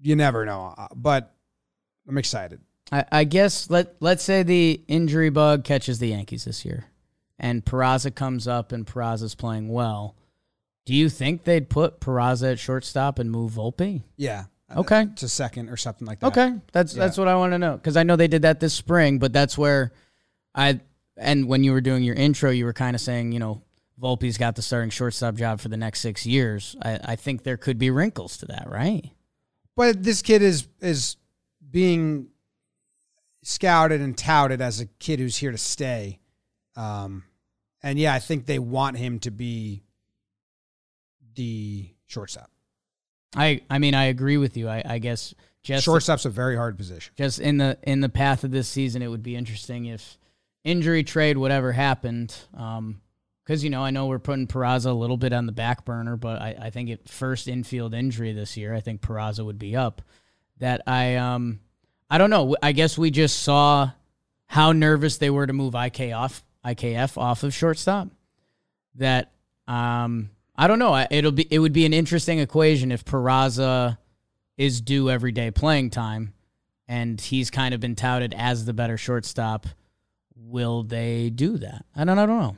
you 0.00 0.16
never 0.16 0.46
know. 0.46 0.74
Uh, 0.78 0.88
But 0.94 1.34
I'm 2.08 2.16
excited. 2.16 2.60
I, 2.90 3.04
I 3.12 3.24
guess 3.24 3.68
let 3.68 3.96
let's 4.00 4.24
say 4.24 4.42
the 4.42 4.82
injury 4.88 5.28
bug 5.30 5.64
catches 5.64 5.98
the 5.98 6.08
Yankees 6.08 6.44
this 6.44 6.64
year, 6.64 6.86
and 7.38 7.64
Peraza 7.64 8.14
comes 8.14 8.48
up 8.48 8.72
and 8.72 8.86
Peraza's 8.86 9.34
playing 9.34 9.68
well. 9.68 10.16
Do 10.90 10.96
you 10.96 11.08
think 11.08 11.44
they'd 11.44 11.68
put 11.68 12.00
Peraza 12.00 12.50
at 12.50 12.58
shortstop 12.58 13.20
and 13.20 13.30
move 13.30 13.52
Volpe? 13.52 14.02
Yeah. 14.16 14.46
Okay. 14.74 15.06
To 15.14 15.28
second 15.28 15.68
or 15.68 15.76
something 15.76 16.04
like 16.04 16.18
that. 16.18 16.26
Okay, 16.36 16.52
that's 16.72 16.92
that's 16.92 17.16
what 17.16 17.28
I 17.28 17.36
want 17.36 17.52
to 17.52 17.58
know 17.58 17.76
because 17.76 17.96
I 17.96 18.02
know 18.02 18.16
they 18.16 18.26
did 18.26 18.42
that 18.42 18.58
this 18.58 18.74
spring, 18.74 19.20
but 19.20 19.32
that's 19.32 19.56
where 19.56 19.92
I 20.52 20.80
and 21.16 21.46
when 21.46 21.62
you 21.62 21.70
were 21.70 21.80
doing 21.80 22.02
your 22.02 22.16
intro, 22.16 22.50
you 22.50 22.64
were 22.64 22.72
kind 22.72 22.96
of 22.96 23.00
saying, 23.00 23.30
you 23.30 23.38
know, 23.38 23.62
Volpe's 24.02 24.36
got 24.36 24.56
the 24.56 24.62
starting 24.62 24.90
shortstop 24.90 25.36
job 25.36 25.60
for 25.60 25.68
the 25.68 25.76
next 25.76 26.00
six 26.00 26.26
years. 26.26 26.74
I, 26.82 26.98
I 27.04 27.14
think 27.14 27.44
there 27.44 27.56
could 27.56 27.78
be 27.78 27.90
wrinkles 27.90 28.38
to 28.38 28.46
that, 28.46 28.68
right? 28.68 29.12
But 29.76 30.02
this 30.02 30.22
kid 30.22 30.42
is 30.42 30.66
is 30.80 31.18
being 31.70 32.30
scouted 33.44 34.00
and 34.00 34.18
touted 34.18 34.60
as 34.60 34.80
a 34.80 34.86
kid 34.86 35.20
who's 35.20 35.36
here 35.36 35.52
to 35.52 35.58
stay. 35.58 36.18
Um, 36.74 37.22
and 37.80 37.96
yeah, 37.96 38.12
I 38.12 38.18
think 38.18 38.46
they 38.46 38.58
want 38.58 38.96
him 38.96 39.20
to 39.20 39.30
be 39.30 39.84
the 41.34 41.88
shortstop. 42.06 42.50
I 43.34 43.62
I 43.70 43.78
mean 43.78 43.94
I 43.94 44.04
agree 44.04 44.36
with 44.36 44.56
you. 44.56 44.68
I, 44.68 44.82
I 44.84 44.98
guess 44.98 45.34
just 45.62 45.84
Shortstop's 45.84 46.24
a 46.24 46.30
very 46.30 46.56
hard 46.56 46.76
position. 46.76 47.12
just 47.16 47.38
in 47.38 47.58
the 47.58 47.78
in 47.82 48.00
the 48.00 48.08
path 48.08 48.44
of 48.44 48.50
this 48.50 48.68
season, 48.68 49.02
it 49.02 49.08
would 49.08 49.22
be 49.22 49.36
interesting 49.36 49.86
if 49.86 50.18
injury 50.64 51.04
trade 51.04 51.36
whatever 51.36 51.72
happened. 51.72 52.34
Um, 52.56 53.00
because 53.44 53.64
you 53.64 53.70
know 53.70 53.82
I 53.82 53.90
know 53.90 54.06
we're 54.06 54.20
putting 54.20 54.46
Peraza 54.46 54.86
a 54.86 54.92
little 54.92 55.16
bit 55.16 55.32
on 55.32 55.46
the 55.46 55.52
back 55.52 55.84
burner, 55.84 56.16
but 56.16 56.40
I, 56.40 56.56
I 56.60 56.70
think 56.70 56.88
at 56.88 57.08
first 57.08 57.48
infield 57.48 57.94
injury 57.94 58.32
this 58.32 58.56
year, 58.56 58.72
I 58.72 58.80
think 58.80 59.00
Peraza 59.00 59.44
would 59.44 59.58
be 59.58 59.74
up. 59.74 60.02
That 60.58 60.82
I 60.86 61.16
um 61.16 61.60
I 62.08 62.18
don't 62.18 62.30
know. 62.30 62.54
I 62.62 62.72
guess 62.72 62.96
we 62.96 63.10
just 63.10 63.42
saw 63.42 63.90
how 64.46 64.72
nervous 64.72 65.18
they 65.18 65.30
were 65.30 65.46
to 65.46 65.52
move 65.52 65.74
IK 65.74 66.12
off 66.12 66.44
IKF 66.64 67.18
off 67.18 67.42
of 67.42 67.52
shortstop. 67.52 68.08
That 68.96 69.32
um 69.66 70.30
I 70.60 70.66
don't 70.66 70.78
know. 70.78 71.06
It'll 71.10 71.32
be 71.32 71.48
it 71.50 71.58
would 71.58 71.72
be 71.72 71.86
an 71.86 71.94
interesting 71.94 72.38
equation 72.38 72.92
if 72.92 73.02
Peraza 73.02 73.96
is 74.58 74.82
due 74.82 75.08
everyday 75.08 75.50
playing 75.50 75.88
time 75.88 76.34
and 76.86 77.18
he's 77.18 77.50
kind 77.50 77.72
of 77.72 77.80
been 77.80 77.96
touted 77.96 78.34
as 78.36 78.66
the 78.66 78.74
better 78.74 78.98
shortstop. 78.98 79.66
Will 80.36 80.82
they 80.82 81.30
do 81.30 81.56
that? 81.56 81.86
I 81.96 82.04
don't 82.04 82.18
I 82.18 82.26
don't 82.26 82.38
know. 82.38 82.56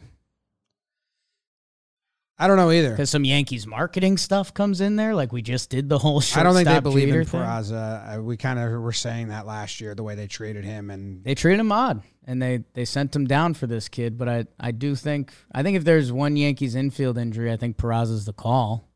I 2.42 2.48
don't 2.48 2.56
know 2.56 2.72
either. 2.72 2.90
Because 2.90 3.08
some 3.08 3.24
Yankees 3.24 3.66
marketing 3.68 4.16
stuff 4.18 4.52
comes 4.52 4.80
in 4.80 4.96
there, 4.96 5.14
like 5.14 5.32
we 5.32 5.42
just 5.42 5.70
did 5.70 5.88
the 5.88 5.98
whole 5.98 6.20
I 6.34 6.42
don't 6.42 6.54
think 6.54 6.66
they 6.68 6.80
believe 6.80 7.08
in 7.14 7.24
thing. 7.24 7.40
Peraza. 7.40 8.18
Uh, 8.18 8.22
we 8.22 8.36
kind 8.36 8.58
of 8.58 8.80
were 8.80 8.92
saying 8.92 9.28
that 9.28 9.46
last 9.46 9.80
year, 9.80 9.94
the 9.94 10.02
way 10.02 10.14
they 10.16 10.26
treated 10.26 10.64
him, 10.64 10.90
and 10.90 11.22
They 11.22 11.36
treated 11.36 11.60
him 11.60 11.70
odd, 11.70 12.02
and 12.26 12.42
they 12.42 12.64
they 12.74 12.84
sent 12.84 13.14
him 13.14 13.26
down 13.26 13.54
for 13.54 13.68
this 13.68 13.88
kid. 13.88 14.18
But 14.18 14.28
I 14.28 14.44
I 14.58 14.72
do 14.72 14.96
think 14.96 15.32
I 15.54 15.62
think 15.62 15.76
if 15.76 15.84
there's 15.84 16.10
one 16.10 16.36
Yankees 16.36 16.74
infield 16.74 17.16
injury, 17.16 17.52
I 17.52 17.56
think 17.56 17.76
Peraza's 17.76 18.24
the 18.24 18.32
call. 18.32 18.88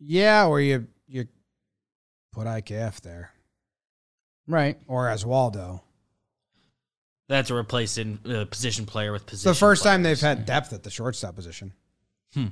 yeah, 0.00 0.46
or 0.46 0.60
you 0.60 0.86
you 1.08 1.26
put 2.32 2.46
IKF 2.46 3.00
there 3.00 3.32
Right. 4.46 4.78
or 4.86 5.06
Oswaldo. 5.08 5.80
That's 7.28 7.50
a 7.50 7.54
replacing 7.54 8.18
uh, 8.28 8.46
position 8.46 8.86
player 8.86 9.12
with 9.12 9.26
position. 9.26 9.50
the 9.50 9.54
first 9.54 9.82
time 9.82 10.02
they've 10.02 10.18
had 10.20 10.46
depth 10.46 10.72
at 10.72 10.82
the 10.82 10.90
shortstop 10.90 11.34
position, 11.36 11.72
Hmm. 12.34 12.46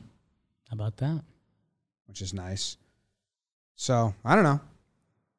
How 0.69 0.75
about 0.75 0.97
that? 0.99 1.23
which 2.07 2.23
is 2.23 2.33
nice. 2.33 2.77
So 3.75 4.15
I 4.25 4.35
don't 4.35 4.45
know. 4.45 4.61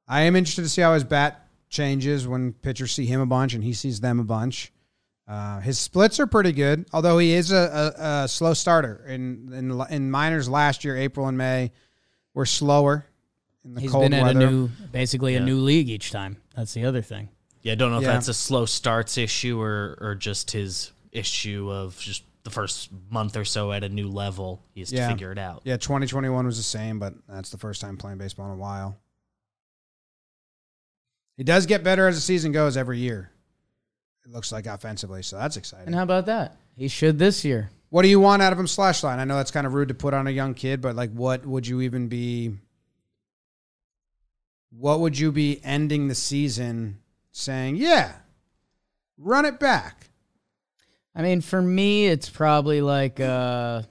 I 0.07 0.21
am 0.21 0.35
interested 0.35 0.61
to 0.63 0.69
see 0.69 0.81
how 0.81 0.93
his 0.93 1.03
bat 1.03 1.47
changes 1.69 2.27
when 2.27 2.53
pitchers 2.53 2.91
see 2.91 3.05
him 3.05 3.19
a 3.21 3.25
bunch 3.25 3.53
and 3.53 3.63
he 3.63 3.73
sees 3.73 3.99
them 4.01 4.19
a 4.19 4.23
bunch. 4.23 4.71
Uh, 5.27 5.59
his 5.61 5.77
splits 5.79 6.19
are 6.19 6.27
pretty 6.27 6.51
good, 6.51 6.85
although 6.93 7.17
he 7.17 7.33
is 7.33 7.51
a, 7.51 7.93
a, 7.97 8.03
a 8.23 8.27
slow 8.27 8.53
starter. 8.53 9.03
In, 9.07 9.51
in 9.53 9.81
in 9.89 10.11
minors 10.11 10.47
last 10.49 10.83
year, 10.85 10.95
April 10.97 11.27
and 11.27 11.37
May 11.37 11.71
were 12.33 12.45
slower 12.45 13.05
in 13.65 13.73
the 13.73 13.81
He's 13.81 13.91
cold 13.91 14.03
been 14.05 14.13
in 14.13 14.23
weather. 14.25 14.39
a 14.47 14.49
new, 14.49 14.69
basically 14.91 15.35
a 15.35 15.39
new 15.41 15.57
league 15.59 15.89
each 15.89 16.11
time. 16.11 16.37
That's 16.55 16.73
the 16.73 16.85
other 16.85 17.01
thing. 17.01 17.29
Yeah, 17.67 17.73
I 17.73 17.75
don't 17.75 17.91
know 17.91 17.97
if 17.97 18.05
that's 18.05 18.29
a 18.29 18.33
slow 18.33 18.65
starts 18.65 19.17
issue 19.17 19.59
or 19.61 19.97
or 19.99 20.15
just 20.15 20.51
his 20.51 20.93
issue 21.11 21.69
of 21.69 21.99
just 21.99 22.23
the 22.43 22.49
first 22.49 22.89
month 23.09 23.35
or 23.35 23.43
so 23.43 23.73
at 23.73 23.83
a 23.83 23.89
new 23.89 24.07
level. 24.07 24.63
He 24.73 24.79
has 24.79 24.89
Yeah. 24.93 25.07
to 25.07 25.13
figure 25.13 25.33
it 25.33 25.37
out. 25.37 25.63
Yeah, 25.65 25.75
2021 25.75 26.45
was 26.45 26.55
the 26.55 26.63
same, 26.63 26.97
but 26.97 27.13
that's 27.27 27.49
the 27.49 27.57
first 27.57 27.81
time 27.81 27.97
playing 27.97 28.19
baseball 28.19 28.45
in 28.45 28.53
a 28.53 28.55
while. 28.55 28.97
He 31.35 31.43
does 31.43 31.65
get 31.65 31.83
better 31.83 32.07
as 32.07 32.15
the 32.15 32.21
season 32.21 32.53
goes 32.53 32.77
every 32.77 32.99
year. 32.99 33.31
It 34.23 34.31
looks 34.31 34.49
like 34.53 34.65
offensively, 34.65 35.21
so 35.21 35.35
that's 35.37 35.57
exciting. 35.57 35.87
And 35.87 35.95
how 35.95 36.03
about 36.03 36.25
that? 36.27 36.55
He 36.77 36.87
should 36.87 37.19
this 37.19 37.43
year. 37.43 37.69
What 37.89 38.03
do 38.03 38.07
you 38.07 38.21
want 38.21 38.41
out 38.41 38.53
of 38.53 38.59
him 38.59 38.67
slash 38.67 39.03
line? 39.03 39.19
I 39.19 39.25
know 39.25 39.35
that's 39.35 39.51
kind 39.51 39.67
of 39.67 39.73
rude 39.73 39.89
to 39.89 39.93
put 39.93 40.13
on 40.13 40.25
a 40.25 40.31
young 40.31 40.53
kid, 40.53 40.79
but 40.79 40.95
like 40.95 41.11
what 41.11 41.45
would 41.45 41.67
you 41.67 41.81
even 41.81 42.07
be 42.07 42.55
what 44.69 45.01
would 45.01 45.19
you 45.19 45.33
be 45.33 45.59
ending 45.65 46.07
the 46.07 46.15
season 46.15 46.99
saying, 47.37 47.77
yeah, 47.77 48.13
run 49.17 49.45
it 49.45 49.59
back? 49.59 50.09
I 51.15 51.21
mean, 51.21 51.41
for 51.41 51.61
me, 51.61 52.07
it's 52.07 52.29
probably 52.29 52.81
like 52.81 53.19
uh, 53.19 53.81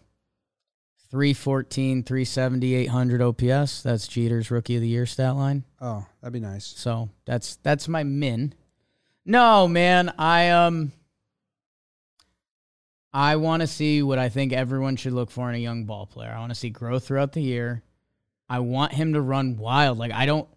314, 1.10 2.02
370, 2.04 2.74
800 2.74 3.22
OPS. 3.22 3.82
That's 3.82 4.06
Jeter's 4.06 4.50
rookie 4.50 4.76
of 4.76 4.82
the 4.82 4.88
year 4.88 5.06
stat 5.06 5.34
line. 5.34 5.64
Oh, 5.80 6.06
that'd 6.20 6.32
be 6.32 6.40
nice. 6.40 6.66
So 6.66 7.08
that's 7.24 7.56
that's 7.62 7.88
my 7.88 8.04
min. 8.04 8.54
No, 9.24 9.66
man, 9.66 10.12
I 10.18 10.50
um 10.50 10.92
I 13.12 13.36
want 13.36 13.62
to 13.62 13.66
see 13.66 14.02
what 14.02 14.18
I 14.18 14.28
think 14.28 14.52
everyone 14.52 14.96
should 14.96 15.14
look 15.14 15.30
for 15.30 15.48
in 15.48 15.54
a 15.54 15.58
young 15.58 15.84
ball 15.84 16.06
player. 16.06 16.30
I 16.30 16.38
want 16.38 16.50
to 16.50 16.54
see 16.54 16.70
growth 16.70 17.06
throughout 17.06 17.32
the 17.32 17.42
year. 17.42 17.82
I 18.48 18.60
want 18.60 18.92
him 18.92 19.14
to 19.14 19.20
run 19.20 19.56
wild. 19.56 19.98
Like 19.98 20.12
I 20.12 20.26
don't 20.26 20.48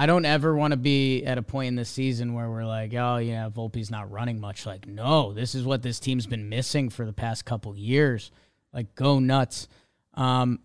I 0.00 0.06
don't 0.06 0.24
ever 0.24 0.56
want 0.56 0.70
to 0.70 0.78
be 0.78 1.26
at 1.26 1.36
a 1.36 1.42
point 1.42 1.68
in 1.68 1.74
the 1.76 1.84
season 1.84 2.32
where 2.32 2.48
we're 2.48 2.64
like, 2.64 2.94
oh 2.94 3.18
yeah, 3.18 3.50
Volpe's 3.50 3.90
not 3.90 4.10
running 4.10 4.40
much. 4.40 4.64
Like, 4.64 4.86
no, 4.88 5.34
this 5.34 5.54
is 5.54 5.62
what 5.62 5.82
this 5.82 6.00
team's 6.00 6.26
been 6.26 6.48
missing 6.48 6.88
for 6.88 7.04
the 7.04 7.12
past 7.12 7.44
couple 7.44 7.76
years. 7.76 8.30
Like, 8.72 8.94
go 8.94 9.18
nuts. 9.18 9.68
Um, 10.14 10.60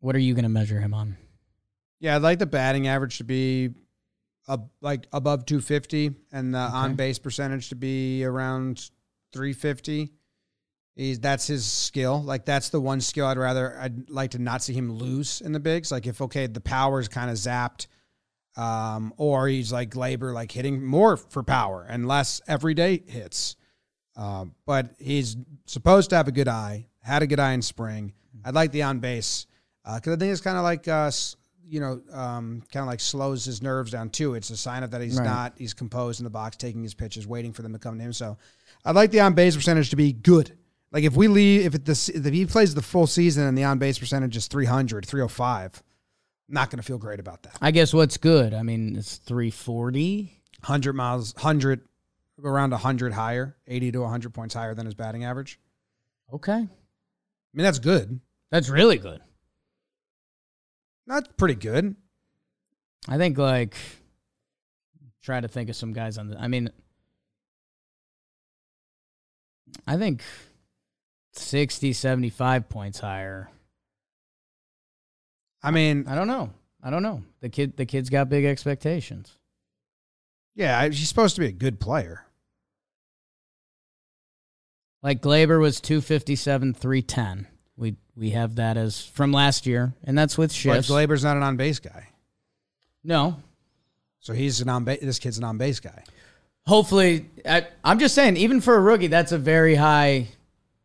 what 0.00 0.16
are 0.16 0.18
you 0.18 0.34
going 0.34 0.42
to 0.42 0.48
measure 0.48 0.80
him 0.80 0.94
on? 0.94 1.16
Yeah, 2.00 2.16
I'd 2.16 2.22
like 2.22 2.40
the 2.40 2.46
batting 2.46 2.88
average 2.88 3.18
to 3.18 3.24
be 3.24 3.70
up, 4.48 4.68
like 4.80 5.06
above 5.12 5.46
250 5.46 6.10
and 6.32 6.52
the 6.52 6.58
on 6.58 6.96
base 6.96 7.20
percentage 7.20 7.68
to 7.68 7.76
be 7.76 8.24
around 8.24 8.90
350. 9.32 10.10
He's 10.98 11.20
that's 11.20 11.46
his 11.46 11.64
skill. 11.64 12.20
Like 12.24 12.44
that's 12.44 12.70
the 12.70 12.80
one 12.80 13.00
skill 13.00 13.26
I'd 13.26 13.38
rather 13.38 13.78
I'd 13.78 14.10
like 14.10 14.32
to 14.32 14.40
not 14.40 14.62
see 14.64 14.72
him 14.72 14.90
lose 14.90 15.40
in 15.40 15.52
the 15.52 15.60
bigs. 15.60 15.92
Like 15.92 16.08
if 16.08 16.20
okay, 16.20 16.48
the 16.48 16.60
power 16.60 16.98
is 16.98 17.06
kind 17.06 17.30
of 17.30 17.36
zapped, 17.36 17.86
um, 18.56 19.14
or 19.16 19.46
he's 19.46 19.72
like 19.72 19.94
labor, 19.94 20.32
like 20.32 20.50
hitting 20.50 20.84
more 20.84 21.16
for 21.16 21.44
power 21.44 21.86
and 21.88 22.08
less 22.08 22.40
everyday 22.48 23.00
hits. 23.06 23.54
Um, 24.16 24.56
but 24.66 24.96
he's 24.98 25.36
supposed 25.66 26.10
to 26.10 26.16
have 26.16 26.26
a 26.26 26.32
good 26.32 26.48
eye. 26.48 26.88
Had 27.00 27.22
a 27.22 27.28
good 27.28 27.38
eye 27.38 27.52
in 27.52 27.62
spring. 27.62 28.12
I'd 28.44 28.56
like 28.56 28.72
the 28.72 28.82
on 28.82 28.98
base 28.98 29.46
because 29.84 30.14
I 30.14 30.16
think 30.16 30.32
it's 30.32 30.40
kind 30.40 30.56
of 30.58 30.64
like 30.64 30.88
uh, 30.88 31.12
you 31.64 31.78
know, 31.78 32.00
um, 32.12 32.64
kind 32.72 32.82
of 32.82 32.88
like 32.88 32.98
slows 32.98 33.44
his 33.44 33.62
nerves 33.62 33.92
down 33.92 34.10
too. 34.10 34.34
It's 34.34 34.50
a 34.50 34.56
sign 34.56 34.82
of 34.82 34.90
that 34.90 35.00
he's 35.00 35.16
Right. 35.16 35.24
not. 35.24 35.52
He's 35.58 35.74
composed 35.74 36.18
in 36.18 36.24
the 36.24 36.30
box, 36.30 36.56
taking 36.56 36.82
his 36.82 36.94
pitches, 36.94 37.24
waiting 37.24 37.52
for 37.52 37.62
them 37.62 37.72
to 37.72 37.78
come 37.78 37.98
to 37.98 38.04
him. 38.04 38.12
So, 38.12 38.36
I'd 38.84 38.96
like 38.96 39.12
the 39.12 39.20
on 39.20 39.34
base 39.34 39.54
percentage 39.54 39.90
to 39.90 39.96
be 39.96 40.12
good. 40.12 40.58
Like 40.90 41.04
if 41.04 41.14
we 41.16 41.28
leave, 41.28 41.66
if 41.66 41.74
it 41.74 41.84
the 41.84 42.12
if 42.14 42.32
he 42.32 42.46
plays 42.46 42.74
the 42.74 42.82
full 42.82 43.06
season 43.06 43.44
and 43.44 43.56
the 43.56 43.64
on 43.64 43.78
base 43.78 43.98
percentage 43.98 44.36
is 44.36 44.48
300, 44.48 45.04
305, 45.06 45.82
not 46.48 46.70
going 46.70 46.78
to 46.78 46.82
feel 46.82 46.98
great 46.98 47.20
about 47.20 47.42
that. 47.42 47.56
I 47.60 47.70
guess 47.70 47.92
what's 47.92 48.16
good? 48.16 48.54
I 48.54 48.62
mean, 48.62 48.96
it's 48.96 49.16
340. 49.16 50.34
100 50.60 50.92
miles, 50.92 51.34
100 51.34 51.82
around 52.42 52.70
100 52.70 53.12
higher, 53.12 53.56
80 53.66 53.92
to 53.92 54.00
100 54.00 54.34
points 54.34 54.54
higher 54.54 54.74
than 54.74 54.86
his 54.86 54.94
batting 54.94 55.24
average. 55.24 55.60
Okay. 56.32 56.52
I 56.52 56.58
mean, 56.58 57.64
that's 57.64 57.78
good. 57.78 58.20
That's 58.50 58.68
really 58.68 58.98
good. 58.98 59.20
That's 61.06 61.28
pretty 61.36 61.54
good. 61.54 61.96
I 63.08 63.16
think 63.16 63.38
like 63.38 63.74
try 65.22 65.40
to 65.40 65.48
think 65.48 65.70
of 65.70 65.76
some 65.76 65.92
guys 65.92 66.18
on 66.18 66.28
the 66.28 66.38
I 66.38 66.48
mean 66.48 66.70
I 69.86 69.96
think 69.96 70.22
60 71.32 71.92
75 71.92 72.68
points 72.68 73.00
higher. 73.00 73.50
I 75.62 75.70
mean, 75.70 76.06
I 76.08 76.14
don't 76.14 76.28
know. 76.28 76.50
I 76.82 76.90
don't 76.90 77.02
know. 77.02 77.22
The 77.40 77.48
kid 77.48 77.76
the 77.76 77.86
kid's 77.86 78.10
got 78.10 78.28
big 78.28 78.44
expectations. 78.44 79.32
yeah, 80.54 80.88
she's 80.90 81.08
supposed 81.08 81.34
to 81.36 81.40
be 81.40 81.48
a 81.48 81.52
good 81.52 81.80
player. 81.80 82.24
Like 85.02 85.20
Gleyber 85.22 85.60
was 85.60 85.80
257 85.80 86.74
310. 86.74 87.46
We 87.76 87.96
we 88.16 88.30
have 88.30 88.56
that 88.56 88.76
as 88.76 89.04
from 89.04 89.32
last 89.32 89.66
year 89.66 89.92
and 90.04 90.16
that's 90.18 90.36
with 90.36 90.50
But 90.50 90.54
shifts. 90.56 90.90
Gleyber's 90.90 91.22
not 91.24 91.36
an 91.36 91.42
on 91.42 91.56
base 91.56 91.78
guy. 91.78 92.08
no. 93.04 93.36
So 94.20 94.34
he's 94.34 94.60
an 94.60 94.68
on 94.68 94.84
base. 94.84 94.98
This 95.00 95.18
kid's 95.20 95.38
an 95.38 95.44
on 95.44 95.58
base 95.58 95.78
guy. 95.80 96.02
hopefully 96.66 97.30
I, 97.46 97.66
i'm 97.84 97.98
just 97.98 98.14
saying 98.14 98.36
even 98.36 98.60
for 98.60 98.74
a 98.74 98.80
rookie 98.80 99.06
that's 99.06 99.32
a 99.32 99.38
very 99.38 99.74
high 99.76 100.28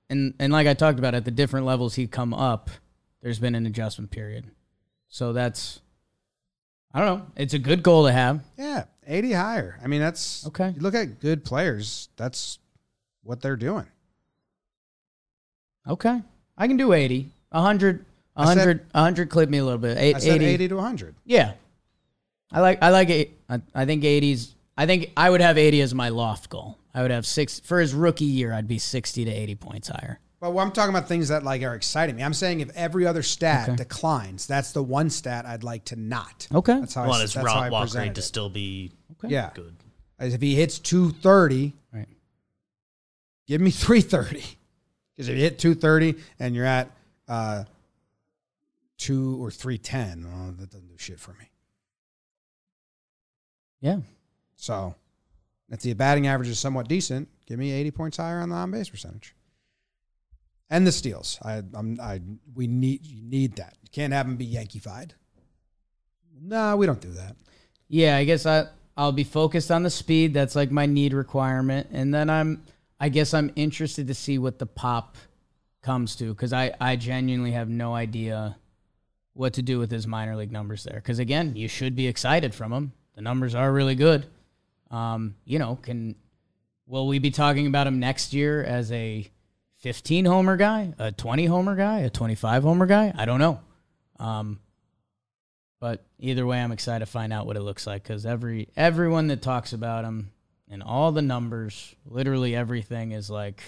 and 0.10 0.34
and 0.40 0.52
like 0.54 0.68
i 0.68 0.74
talked 0.74 1.00
about 1.00 1.14
at 1.16 1.26
the 1.26 1.32
different 1.32 1.66
levels 1.66 1.96
he 1.96 2.08
come 2.08 2.34
up 2.34 2.70
there's 3.22 3.40
been 3.40 3.56
an 3.56 3.66
adjustment 3.66 4.12
period 4.12 4.46
so 5.08 5.34
that's 5.34 5.82
i 6.94 7.00
don't 7.00 7.20
know 7.20 7.26
it's 7.36 7.54
a 7.54 7.60
good 7.60 7.82
goal 7.84 8.06
to 8.06 8.12
have 8.12 8.42
Yeah, 8.58 8.86
80 9.06 9.32
higher. 9.34 9.80
I 9.84 9.88
mean, 9.88 10.00
that's 10.00 10.48
Okay. 10.48 10.72
You 10.76 10.82
look 10.82 10.96
at 10.96 11.20
good 11.20 11.44
players, 11.44 12.08
that's 12.16 12.60
what 13.24 13.42
they're 13.42 13.56
doing. 13.58 13.88
okay 15.88 16.22
i 16.58 16.68
can 16.68 16.78
do 16.78 16.94
80 16.94 17.30
100 17.52 18.06
I 18.36 18.46
said- 18.46 18.58
100 18.58 18.86
100 18.94 19.30
clip 19.30 19.50
me 19.50 19.58
a 19.60 19.64
little 19.64 19.78
bit 19.80 19.98
Eight- 19.98 20.16
I 20.16 20.20
said 20.20 20.36
80, 20.42 20.46
80, 20.46 20.68
to 20.70 20.76
100. 20.76 21.16
yeah 21.26 21.54
i 22.52 22.60
like 22.62 22.82
i 22.82 22.90
like 22.90 23.10
it 23.10 23.32
I, 23.50 23.62
I 23.76 23.86
think 23.86 24.04
80s 24.04 24.54
i 24.78 24.86
think 24.86 25.12
i 25.18 25.30
would 25.30 25.42
have 25.42 25.58
80 25.58 25.82
as 25.82 25.94
my 25.94 26.10
loft 26.10 26.50
goal 26.50 26.78
i 26.94 27.02
would 27.02 27.12
have 27.12 27.26
six 27.26 27.60
for 27.60 27.80
his 27.80 27.94
rookie 27.94 28.26
year 28.26 28.54
i'd 28.54 28.68
be 28.68 28.78
60 28.80 29.26
to 29.26 29.32
80 29.32 29.56
points 29.56 29.88
higher 29.90 30.20
But 30.40 30.56
I'm 30.58 30.72
talking 30.72 30.94
about 30.96 31.08
things 31.08 31.30
that 31.30 31.44
like 31.44 31.62
are 31.64 31.74
exciting 31.76 32.16
me. 32.18 32.24
I'm 32.24 32.34
saying 32.34 32.60
if 32.60 32.70
every 32.76 33.08
other 33.08 33.24
stat 33.24 33.70
Okay. 33.70 33.76
declines, 33.78 34.46
that's 34.46 34.74
the 34.74 34.84
one 34.84 35.10
stat 35.10 35.46
I'd 35.46 35.64
like 35.64 35.86
to 35.86 35.96
not. 35.96 36.48
okay 36.54 36.80
That's 36.82 36.96
how 36.96 37.04
I 37.04 37.08
want 37.08 37.20
I, 37.20 37.22
his 37.24 37.34
that's 37.34 37.48
how 37.50 37.60
I 37.60 37.66
raw 37.68 37.72
walk 37.72 37.84
presented 37.84 38.08
rate 38.10 38.16
to 38.16 38.20
it. 38.20 38.24
still 38.24 38.50
be 38.50 38.92
okay 39.14 39.34
Yeah, 39.34 39.52
good. 39.54 39.76
as 40.20 40.34
if 40.34 40.42
he 40.42 40.56
hits 40.56 40.80
230, 40.80 41.74
right 41.94 42.08
give 43.48 43.62
me 43.62 43.72
330. 43.72 44.44
Because 45.16 45.30
if 45.30 45.36
you 45.38 45.42
hit 45.44 45.60
230 45.60 46.16
and 46.40 46.54
you're 46.56 46.66
at 46.66 46.90
uh, 47.30 47.64
two 48.98 49.42
or 49.42 49.50
310, 49.52 50.26
well, 50.26 50.52
that 50.60 50.72
doesn't 50.72 50.88
do 50.90 50.98
shit 50.98 51.20
for 51.22 51.32
me. 51.34 51.50
yeah 53.80 54.00
So 54.56 54.96
if 55.74 55.82
the 55.82 55.94
batting 55.94 56.28
average 56.28 56.50
is 56.50 56.60
somewhat 56.60 56.88
decent, 56.88 57.28
give 57.48 57.58
me 57.58 57.72
80 57.72 57.92
points 57.92 58.18
higher 58.18 58.40
on 58.40 58.50
the 58.50 58.56
on 58.56 58.70
base 58.70 58.90
percentage. 58.90 59.36
And 60.70 60.86
the 60.86 60.92
steals. 60.92 61.40
I 61.44 61.64
I'm 61.74 62.00
I 62.00 62.22
we 62.54 62.68
need 62.68 63.02
need 63.24 63.56
that. 63.56 63.76
You 63.82 63.90
can't 63.92 64.14
have 64.14 64.28
them 64.28 64.38
be 64.38 64.46
Yankee-fied. 64.46 65.16
No, 66.40 66.78
we 66.78 66.86
don't 66.86 67.02
do 67.02 67.12
that. 67.14 67.36
Yeah, 67.88 68.18
I 68.18 68.24
guess 68.24 68.46
I 68.46 68.68
I'll 68.96 69.12
be 69.12 69.24
focused 69.24 69.72
on 69.72 69.82
the 69.82 69.90
speed. 69.90 70.34
That's 70.34 70.56
like 70.56 70.72
my 70.72 70.86
need 70.86 71.14
requirement, 71.14 71.88
and 71.92 72.14
then 72.14 72.30
I'm 72.30 72.64
I 73.00 73.10
guess 73.10 73.34
I'm 73.34 73.52
interested 73.56 74.08
to 74.08 74.14
see 74.14 74.38
what 74.38 74.60
the 74.60 74.66
pop 74.68 75.18
comes 75.82 76.16
to 76.18 76.34
because 76.34 76.54
I 76.54 76.74
I 76.80 76.96
genuinely 76.96 77.52
have 77.52 77.70
no 77.70 77.96
idea 77.96 78.58
what 79.34 79.54
to 79.54 79.64
do 79.64 79.80
with 79.80 79.90
his 79.90 80.06
minor 80.06 80.36
league 80.36 80.52
numbers 80.52 80.84
there. 80.84 80.96
Because 80.96 81.18
again, 81.18 81.56
you 81.56 81.68
should 81.68 81.96
be 81.96 82.08
excited 82.08 82.54
from 82.54 82.72
him. 82.72 82.94
The 83.16 83.22
numbers 83.22 83.56
are 83.56 83.72
really 83.72 83.96
good. 83.96 84.28
Um, 84.94 85.36
you 85.44 85.58
know, 85.58 85.76
can 85.76 86.16
will 86.86 87.08
we 87.08 87.18
be 87.18 87.32
talking 87.32 87.66
about 87.66 87.88
him 87.88 88.00
next 88.00 88.32
year 88.32 88.64
as 88.64 88.92
a 88.92 89.28
15 89.80 90.26
homer 90.26 90.56
guy, 90.56 90.94
a 91.00 91.12
20 91.12 91.48
homer 91.48 91.76
guy, 91.76 92.02
a 92.02 92.10
25 92.12 92.64
homer 92.64 92.86
guy? 92.86 93.12
I 93.18 93.26
don't 93.26 93.40
know. 93.40 93.60
Um, 94.20 94.60
but 95.80 96.06
either 96.20 96.46
way, 96.46 96.62
I'm 96.62 96.72
excited 96.72 97.04
to 97.04 97.12
find 97.12 97.34
out 97.34 97.48
what 97.48 97.58
it 97.58 97.62
looks 97.62 97.88
like 97.88 98.04
because 98.04 98.26
every 98.26 98.70
everyone 98.78 99.28
that 99.28 99.42
talks 99.42 99.74
about 99.74 100.06
him 100.06 100.32
and 100.70 100.84
all 100.84 101.12
the 101.12 101.24
numbers, 101.24 101.96
literally 102.06 102.56
everything 102.56 103.14
is 103.14 103.32
like 103.32 103.64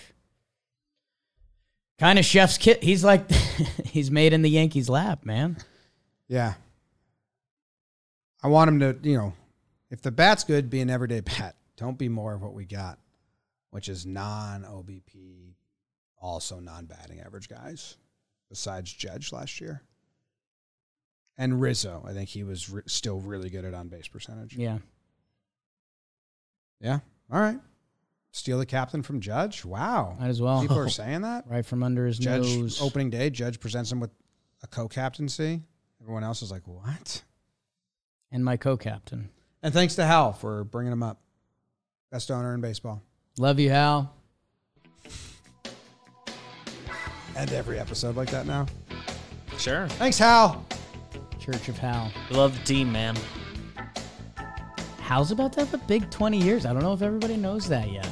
kind 1.97 2.19
of 2.19 2.23
chef's 2.23 2.59
kit. 2.59 2.83
He's 2.83 3.03
like 3.03 3.29
he's 3.85 4.11
made 4.11 4.31
in 4.31 4.43
the 4.43 4.49
Yankees 4.49 4.89
lap, 4.89 5.25
man. 5.25 5.57
Yeah. 6.27 6.53
I 8.43 8.47
want 8.47 8.69
him 8.69 8.79
to, 8.81 8.95
you 9.01 9.17
know, 9.17 9.33
if 9.89 10.01
the 10.01 10.11
bat's 10.11 10.43
good, 10.43 10.69
be 10.69 10.81
an 10.81 10.89
everyday 10.89 11.19
bat. 11.21 11.55
Don't 11.77 11.97
be 11.97 12.09
more 12.09 12.33
of 12.33 12.41
what 12.41 12.53
we 12.53 12.65
got, 12.65 12.99
which 13.71 13.89
is 13.89 14.05
non 14.05 14.63
OBP, 14.63 15.53
also 16.21 16.59
non 16.59 16.85
batting 16.85 17.19
average 17.19 17.49
guys, 17.49 17.97
besides 18.49 18.91
Judge 18.91 19.31
last 19.33 19.59
year. 19.61 19.83
And 21.37 21.59
Rizzo, 21.59 22.03
I 22.07 22.13
think 22.13 22.29
he 22.29 22.43
was 22.43 22.69
re- 22.69 22.81
still 22.85 23.19
really 23.19 23.49
good 23.49 23.65
at 23.65 23.73
on 23.73 23.89
base 23.89 24.07
percentage. 24.07 24.55
Yeah, 24.55 24.77
Yeah. 26.79 26.99
All 27.31 27.39
right. 27.39 27.59
Steal 28.31 28.57
the 28.59 28.65
captain 28.65 29.01
from 29.01 29.19
Judge. 29.21 29.65
Wow. 29.65 30.15
might 30.19 30.27
as 30.27 30.41
well. 30.41 30.61
People 30.61 30.77
are 30.79 30.89
saying 31.03 31.21
that. 31.21 31.45
right 31.47 31.65
from 31.65 31.83
under 31.83 32.05
his 32.05 32.17
Judge 32.17 32.55
nose. 32.57 32.81
opening 32.81 33.09
day. 33.09 33.29
Judge 33.29 33.59
presents 33.59 33.91
him 33.91 33.99
with 33.99 34.11
a 34.63 34.67
co-captaincy. 34.67 35.61
Everyone 36.01 36.23
else 36.23 36.41
is 36.41 36.51
like, 36.51 36.67
what? 36.67 37.23
and 38.31 38.43
my 38.43 38.57
co-captain. 38.57 39.29
And 39.65 39.73
thanks 39.73 39.95
to 39.95 40.05
Hal 40.05 40.31
for 40.31 40.63
bringing 40.63 40.93
him 40.93 41.01
up. 41.01 41.19
Best 42.11 42.29
owner 42.29 42.53
in 42.53 42.61
baseball. 42.61 43.01
Love 43.39 43.59
you, 43.59 43.71
Hal. 43.71 44.13
And 47.35 47.51
every 47.51 47.79
episode 47.79 48.15
like 48.15 48.29
that 48.29 48.45
now. 48.45 48.67
Sure. 49.57 49.87
Thanks, 49.87 50.19
Hal. 50.19 50.63
Church 51.39 51.67
of 51.67 51.79
Hal. 51.79 52.11
Love 52.29 52.55
the 52.55 52.63
team, 52.63 52.91
man. 52.91 53.15
Hal's 54.99 55.31
about 55.31 55.51
to 55.53 55.61
have 55.61 55.73
a 55.73 55.79
big 55.87 56.11
20 56.11 56.37
years. 56.37 56.67
I 56.67 56.71
don't 56.71 56.83
know 56.83 56.93
if 56.93 57.01
everybody 57.01 57.35
knows 57.35 57.67
that 57.69 57.91
yet. 57.91 58.07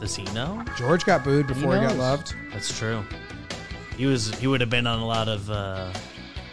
Does 0.00 0.16
he 0.16 0.24
know? 0.34 0.64
George 0.76 1.04
got 1.04 1.22
booed 1.22 1.46
before 1.46 1.76
he, 1.76 1.82
got 1.82 1.96
loved. 1.98 2.34
That's 2.50 2.76
true. 2.76 3.04
He 3.96 4.06
was 4.06 4.36
he 4.40 4.48
would 4.48 4.60
have 4.60 4.70
been 4.70 4.88
on 4.88 4.98
a 4.98 5.06
lot 5.06 5.28
of 5.28 5.48
uh, 5.48 5.92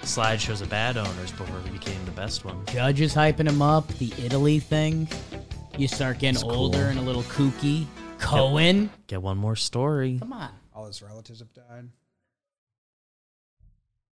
slideshows 0.03 0.61
of 0.61 0.69
bad 0.69 0.97
owners 0.97 1.31
before 1.31 1.59
he 1.61 1.69
became 1.69 2.03
the 2.05 2.11
best 2.11 2.45
one. 2.45 2.63
Judge 2.67 3.01
is 3.01 3.13
hyping 3.13 3.47
him 3.47 3.61
up. 3.61 3.87
The 3.99 4.13
Italy 4.23 4.59
thing. 4.59 5.07
You 5.77 5.87
start 5.87 6.19
getting 6.19 6.35
It's 6.35 6.43
older 6.43 6.77
cool. 6.77 6.87
and 6.87 6.99
a 6.99 7.01
little 7.01 7.23
kooky. 7.23 7.85
Cohen. 8.19 8.89
Get 9.07 9.21
one 9.21 9.37
more 9.37 9.55
story. 9.55 10.17
Come 10.19 10.33
on. 10.33 10.51
All 10.73 10.85
his 10.85 11.01
relatives 11.01 11.39
have 11.39 11.53
died. 11.53 11.89